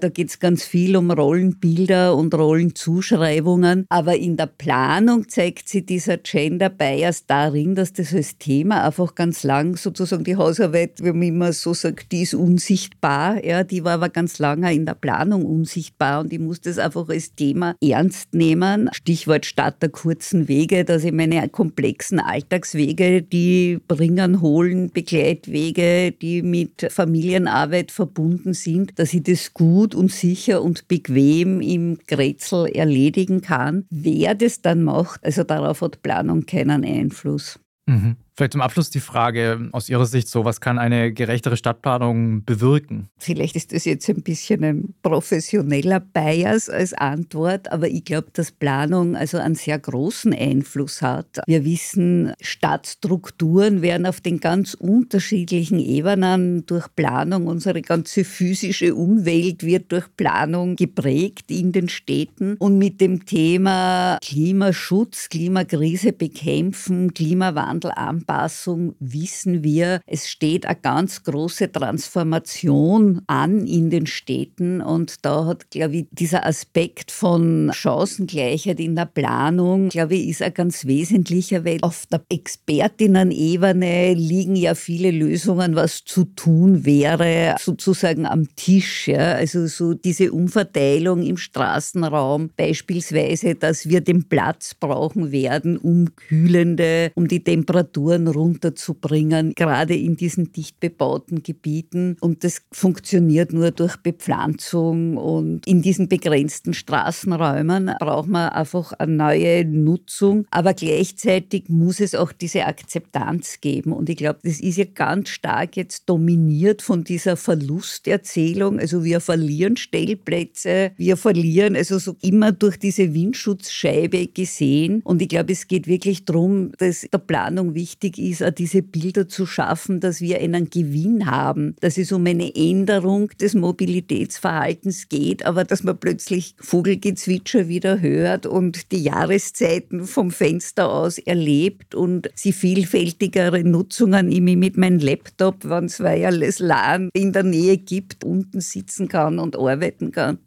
Da 0.00 0.08
geht 0.08 0.30
es 0.30 0.38
ganz 0.38 0.64
viel 0.64 0.96
um 0.96 1.10
Rollenbilder 1.10 1.89
und 1.90 2.34
Rollenzuschreibungen. 2.34 3.86
Aber 3.88 4.16
in 4.16 4.36
der 4.36 4.46
Planung 4.46 5.28
zeigt 5.28 5.68
sich 5.68 5.86
dieser 5.86 6.18
Gender 6.18 6.70
Bias 6.70 7.26
darin, 7.26 7.74
dass 7.74 7.92
das 7.92 8.14
als 8.14 8.38
Thema 8.38 8.84
einfach 8.84 9.14
ganz 9.14 9.42
lang 9.42 9.76
sozusagen 9.76 10.24
die 10.24 10.36
Hausarbeit, 10.36 11.02
wenn 11.02 11.18
man 11.18 11.28
immer 11.28 11.52
so 11.52 11.74
sagt, 11.74 12.12
die 12.12 12.22
ist 12.22 12.34
unsichtbar. 12.34 13.44
Ja, 13.44 13.64
die 13.64 13.84
war 13.84 13.94
aber 13.94 14.08
ganz 14.08 14.38
lange 14.38 14.72
in 14.72 14.86
der 14.86 14.94
Planung 14.94 15.44
unsichtbar 15.44 16.20
und 16.20 16.32
ich 16.32 16.38
muss 16.38 16.60
das 16.60 16.78
einfach 16.78 17.08
als 17.08 17.34
Thema 17.34 17.74
ernst 17.82 18.34
nehmen. 18.34 18.88
Stichwort 18.92 19.46
statt 19.46 19.76
der 19.82 19.88
kurzen 19.88 20.48
Wege, 20.48 20.84
dass 20.84 21.04
ich 21.04 21.12
meine 21.12 21.48
komplexen 21.48 22.20
Alltagswege, 22.20 23.22
die 23.22 23.78
bringen, 23.88 24.40
holen, 24.40 24.90
Begleitwege, 24.90 26.12
die 26.12 26.42
mit 26.42 26.86
Familienarbeit 26.90 27.90
verbunden 27.90 28.54
sind, 28.54 28.98
dass 28.98 29.14
ich 29.14 29.22
das 29.22 29.54
gut 29.54 29.94
und 29.94 30.12
sicher 30.12 30.62
und 30.62 30.88
bequem 30.88 31.60
im 31.60 31.79
Grätzl 32.06 32.66
erledigen 32.72 33.40
kann. 33.40 33.86
Wer 33.90 34.34
das 34.34 34.62
dann 34.62 34.82
macht, 34.82 35.24
also 35.24 35.44
darauf 35.44 35.80
hat 35.80 36.02
Planung 36.02 36.46
keinen 36.46 36.84
Einfluss. 36.84 37.58
Mhm. 37.86 38.16
Vielleicht 38.40 38.52
zum 38.52 38.62
Abschluss 38.62 38.88
die 38.88 39.00
Frage 39.00 39.68
aus 39.72 39.90
Ihrer 39.90 40.06
Sicht 40.06 40.26
so, 40.26 40.46
was 40.46 40.62
kann 40.62 40.78
eine 40.78 41.12
gerechtere 41.12 41.58
Stadtplanung 41.58 42.42
bewirken? 42.42 43.10
Vielleicht 43.18 43.54
ist 43.54 43.74
das 43.74 43.84
jetzt 43.84 44.08
ein 44.08 44.22
bisschen 44.22 44.64
ein 44.64 44.94
professioneller 45.02 46.00
Bias 46.00 46.70
als 46.70 46.94
Antwort, 46.94 47.70
aber 47.70 47.88
ich 47.88 48.02
glaube, 48.02 48.28
dass 48.32 48.50
Planung 48.50 49.14
also 49.14 49.36
einen 49.36 49.56
sehr 49.56 49.78
großen 49.78 50.32
Einfluss 50.32 51.02
hat. 51.02 51.42
Wir 51.46 51.66
wissen, 51.66 52.32
Stadtstrukturen 52.40 53.82
werden 53.82 54.06
auf 54.06 54.22
den 54.22 54.40
ganz 54.40 54.72
unterschiedlichen 54.72 55.78
Ebenen 55.78 56.64
durch 56.64 56.86
Planung, 56.96 57.46
unsere 57.46 57.82
ganze 57.82 58.24
physische 58.24 58.94
Umwelt 58.94 59.64
wird 59.64 59.92
durch 59.92 60.06
Planung 60.16 60.76
geprägt 60.76 61.50
in 61.50 61.72
den 61.72 61.90
Städten 61.90 62.56
und 62.56 62.78
mit 62.78 63.02
dem 63.02 63.26
Thema 63.26 64.16
Klimaschutz, 64.22 65.28
Klimakrise 65.28 66.14
bekämpfen, 66.14 67.12
Klimawandel 67.12 67.90
anpassen, 67.94 68.29
Anpassung 68.30 68.94
wissen 69.00 69.64
wir, 69.64 70.00
es 70.06 70.28
steht 70.28 70.64
eine 70.64 70.78
ganz 70.80 71.24
große 71.24 71.72
Transformation 71.72 73.22
an 73.26 73.66
in 73.66 73.90
den 73.90 74.06
Städten 74.06 74.80
und 74.80 75.24
da 75.24 75.46
hat, 75.46 75.70
glaube 75.70 75.96
ich, 75.96 76.06
dieser 76.12 76.46
Aspekt 76.46 77.10
von 77.10 77.72
Chancengleichheit 77.74 78.78
in 78.78 78.94
der 78.94 79.06
Planung, 79.06 79.88
glaube 79.88 80.14
ich, 80.14 80.28
ist 80.28 80.42
ein 80.42 80.54
ganz 80.54 80.86
wesentlicher, 80.86 81.64
weil 81.64 81.78
auf 81.82 82.06
der 82.06 82.22
Expertinnen-Ebene 82.28 84.14
liegen 84.14 84.54
ja 84.54 84.76
viele 84.76 85.10
Lösungen, 85.10 85.74
was 85.74 86.04
zu 86.04 86.24
tun 86.24 86.84
wäre, 86.84 87.56
sozusagen 87.58 88.26
am 88.26 88.54
Tisch. 88.54 89.08
Ja? 89.08 89.32
Also 89.32 89.66
so 89.66 89.94
diese 89.94 90.30
Umverteilung 90.30 91.22
im 91.22 91.36
Straßenraum, 91.36 92.50
beispielsweise, 92.56 93.56
dass 93.56 93.88
wir 93.88 94.00
den 94.00 94.28
Platz 94.28 94.74
brauchen 94.74 95.32
werden, 95.32 95.76
um 95.76 96.14
kühlende, 96.14 97.10
um 97.16 97.26
die 97.26 97.42
Temperaturen 97.42 98.19
Temperaturen 98.20 98.28
runterzubringen, 98.28 99.54
gerade 99.54 99.94
in 99.94 100.16
diesen 100.16 100.52
dicht 100.52 100.80
bebauten 100.80 101.42
Gebieten. 101.42 102.16
Und 102.20 102.44
das 102.44 102.62
funktioniert 102.72 103.52
nur 103.52 103.70
durch 103.70 103.96
Bepflanzung 103.96 105.16
und 105.16 105.66
in 105.66 105.82
diesen 105.82 106.08
begrenzten 106.08 106.74
Straßenräumen 106.74 107.92
braucht 107.98 108.28
man 108.28 108.50
einfach 108.50 108.92
eine 108.94 109.12
neue 109.12 109.64
Nutzung. 109.64 110.46
Aber 110.50 110.74
gleichzeitig 110.74 111.68
muss 111.68 112.00
es 112.00 112.14
auch 112.14 112.32
diese 112.32 112.66
Akzeptanz 112.66 113.60
geben. 113.60 113.92
Und 113.92 114.08
ich 114.08 114.16
glaube, 114.16 114.40
das 114.42 114.60
ist 114.60 114.76
ja 114.76 114.84
ganz 114.84 115.28
stark 115.30 115.76
jetzt 115.76 116.08
dominiert 116.08 116.82
von 116.82 117.04
dieser 117.04 117.36
Verlusterzählung. 117.36 118.78
Also 118.78 119.04
wir 119.04 119.20
verlieren 119.20 119.76
Stellplätze, 119.76 120.92
wir 120.96 121.16
verlieren 121.16 121.76
also 121.76 121.98
so 121.98 122.16
immer 122.22 122.52
durch 122.52 122.78
diese 122.78 123.14
Windschutzscheibe 123.14 124.28
gesehen. 124.28 125.00
Und 125.04 125.22
ich 125.22 125.28
glaube, 125.28 125.52
es 125.52 125.68
geht 125.68 125.86
wirklich 125.86 126.24
darum, 126.24 126.72
dass 126.78 127.06
der 127.12 127.18
Planung 127.18 127.74
wichtig 127.74 127.99
ist, 128.04 128.42
auch 128.42 128.50
diese 128.50 128.82
Bilder 128.82 129.28
zu 129.28 129.46
schaffen, 129.46 130.00
dass 130.00 130.20
wir 130.20 130.38
einen 130.38 130.70
Gewinn 130.70 131.26
haben, 131.26 131.76
dass 131.80 131.98
es 131.98 132.12
um 132.12 132.26
eine 132.26 132.54
Änderung 132.54 133.28
des 133.40 133.54
Mobilitätsverhaltens 133.54 135.08
geht, 135.08 135.44
aber 135.44 135.64
dass 135.64 135.82
man 135.82 135.98
plötzlich 135.98 136.54
Vogelgezwitscher 136.58 137.68
wieder 137.68 138.00
hört 138.00 138.46
und 138.46 138.92
die 138.92 139.02
Jahreszeiten 139.02 140.06
vom 140.06 140.30
Fenster 140.30 140.90
aus 140.92 141.18
erlebt 141.18 141.94
und 141.94 142.30
sie 142.34 142.52
vielfältigere 142.52 143.64
Nutzungen 143.64 144.30
ich 144.30 144.40
mit 144.40 144.76
meinem 144.76 144.98
Laptop, 144.98 145.68
wenn 145.68 145.84
es 145.84 146.00
Wireless 146.00 146.58
LAN 146.58 147.10
in 147.12 147.32
der 147.32 147.42
Nähe 147.42 147.78
gibt, 147.78 148.24
unten 148.24 148.60
sitzen 148.60 149.08
kann 149.08 149.38
und 149.38 149.56
arbeiten 149.56 150.10
kann 150.12 150.38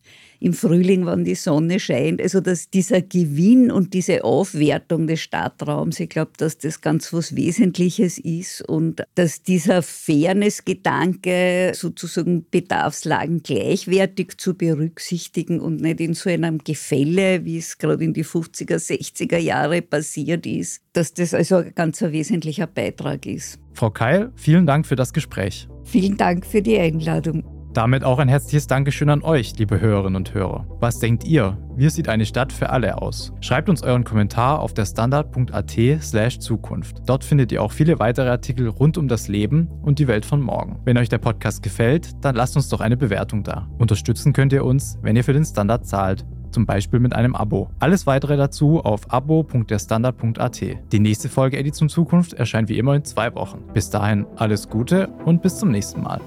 im 0.43 0.51
Frühling, 0.51 1.05
wenn 1.05 1.23
die 1.23 1.35
Sonne 1.35 1.79
scheint. 1.79 2.21
Also 2.21 2.41
dass 2.41 2.69
dieser 2.69 3.01
Gewinn 3.01 3.71
und 3.71 3.93
diese 3.93 4.25
Aufwertung 4.25 5.07
des 5.07 5.21
Stadtraums, 5.21 6.01
ich 6.01 6.09
glaube, 6.09 6.31
dass 6.37 6.57
das 6.57 6.81
ganz 6.81 7.13
was 7.13 7.33
Wesentliches 7.37 8.17
ist 8.17 8.61
und 8.67 9.03
dass 9.15 9.41
dieser 9.41 9.81
Fairness-Gedanke 9.81 11.71
sozusagen 11.73 12.45
Bedarfslagen 12.51 13.41
gleichwertig 13.41 14.37
zu 14.37 14.53
berücksichtigen 14.53 15.61
und 15.61 15.79
nicht 15.79 16.01
in 16.01 16.13
so 16.13 16.29
einem 16.29 16.57
Gefälle, 16.57 17.45
wie 17.45 17.59
es 17.59 17.77
gerade 17.77 18.03
in 18.03 18.13
die 18.13 18.25
50er, 18.25 18.75
60er 18.75 19.37
Jahre 19.37 19.81
passiert 19.81 20.45
ist, 20.45 20.81
dass 20.91 21.13
das 21.13 21.33
also 21.33 21.57
ein 21.57 21.71
ganz 21.73 22.01
wesentlicher 22.01 22.67
Beitrag 22.67 23.25
ist. 23.25 23.59
Frau 23.71 23.91
Keil, 23.91 24.33
vielen 24.35 24.65
Dank 24.65 24.85
für 24.85 24.97
das 24.97 25.13
Gespräch. 25.13 25.69
Vielen 25.85 26.17
Dank 26.17 26.45
für 26.45 26.61
die 26.61 26.77
Einladung. 26.77 27.62
Damit 27.73 28.03
auch 28.03 28.19
ein 28.19 28.27
herzliches 28.27 28.67
Dankeschön 28.67 29.09
an 29.09 29.23
euch, 29.23 29.57
liebe 29.57 29.81
Hörerinnen 29.81 30.15
und 30.15 30.33
Hörer. 30.35 30.67
Was 30.79 30.99
denkt 30.99 31.23
ihr? 31.23 31.57
Wie 31.75 31.89
sieht 31.89 32.07
eine 32.07 32.27
Stadt 32.27 32.53
für 32.53 32.69
alle 32.69 33.01
aus? 33.01 33.33
Schreibt 33.41 33.67
uns 33.67 33.81
euren 33.81 34.03
Kommentar 34.03 34.59
auf 34.59 34.75
der 34.75 34.85
standard.at/slash 34.85 36.37
Zukunft. 36.37 36.97
Dort 37.07 37.23
findet 37.23 37.51
ihr 37.51 37.63
auch 37.63 37.71
viele 37.71 37.97
weitere 37.97 38.29
Artikel 38.29 38.67
rund 38.67 38.99
um 38.99 39.07
das 39.07 39.27
Leben 39.27 39.69
und 39.81 39.97
die 39.97 40.07
Welt 40.07 40.23
von 40.23 40.39
morgen. 40.39 40.79
Wenn 40.85 40.99
euch 40.99 41.09
der 41.09 41.17
Podcast 41.17 41.63
gefällt, 41.63 42.11
dann 42.23 42.35
lasst 42.35 42.55
uns 42.55 42.69
doch 42.69 42.79
eine 42.79 42.95
Bewertung 42.95 43.43
da. 43.43 43.67
Unterstützen 43.79 44.33
könnt 44.33 44.53
ihr 44.53 44.65
uns, 44.65 44.99
wenn 45.01 45.15
ihr 45.15 45.23
für 45.23 45.33
den 45.33 45.45
Standard 45.45 45.87
zahlt 45.87 46.25
zum 46.51 46.67
Beispiel 46.67 46.99
mit 46.99 47.15
einem 47.15 47.33
Abo. 47.33 47.71
Alles 47.79 48.05
weitere 48.05 48.37
dazu 48.37 48.81
auf 48.81 49.11
abo.derstandard.at. 49.11 50.61
Die 50.91 50.99
nächste 50.99 51.27
Folge 51.27 51.57
Edition 51.57 51.89
Zukunft 51.89 52.33
erscheint 52.33 52.69
wie 52.69 52.77
immer 52.77 52.93
in 52.93 53.03
zwei 53.03 53.33
Wochen. 53.33 53.63
Bis 53.73 53.89
dahin 53.89 54.27
alles 54.35 54.69
Gute 54.69 55.07
und 55.25 55.41
bis 55.41 55.57
zum 55.57 55.71
nächsten 55.71 56.03
Mal. 56.03 56.21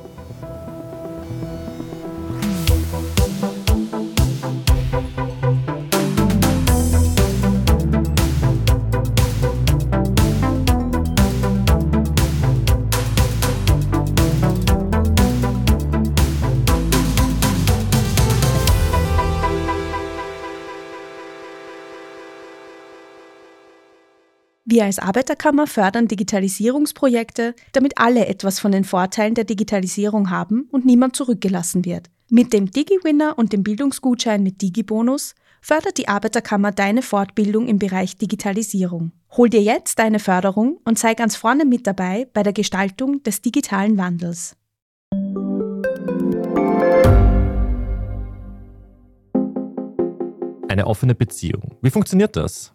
Wir 24.77 24.85
als 24.85 24.99
Arbeiterkammer 24.99 25.67
fördern 25.67 26.07
Digitalisierungsprojekte, 26.07 27.55
damit 27.73 27.97
alle 27.97 28.27
etwas 28.27 28.61
von 28.61 28.73
den 28.73 28.85
Vorteilen 28.85 29.33
der 29.33 29.45
Digitalisierung 29.45 30.29
haben 30.29 30.69
und 30.71 30.85
niemand 30.85 31.17
zurückgelassen 31.17 31.87
wird. 31.87 32.11
Mit 32.29 32.53
dem 32.53 32.71
DigiWinner 32.71 33.39
und 33.39 33.55
dem 33.55 33.63
Bildungsgutschein 33.63 34.43
mit 34.43 34.61
DigiBonus 34.61 35.35
fördert 35.63 35.97
die 35.97 36.09
Arbeiterkammer 36.09 36.73
deine 36.73 37.01
Fortbildung 37.01 37.69
im 37.69 37.79
Bereich 37.79 38.19
Digitalisierung. 38.19 39.13
Hol 39.35 39.49
dir 39.49 39.63
jetzt 39.63 39.99
deine 39.99 40.19
Förderung 40.19 40.79
und 40.85 40.99
sei 40.99 41.15
ganz 41.15 41.37
vorne 41.37 41.65
mit 41.65 41.87
dabei 41.87 42.29
bei 42.35 42.43
der 42.43 42.53
Gestaltung 42.53 43.23
des 43.23 43.41
digitalen 43.41 43.97
Wandels. 43.97 44.57
Eine 50.69 50.87
offene 50.87 51.15
Beziehung. 51.15 51.79
Wie 51.81 51.89
funktioniert 51.89 52.37
das? 52.37 52.75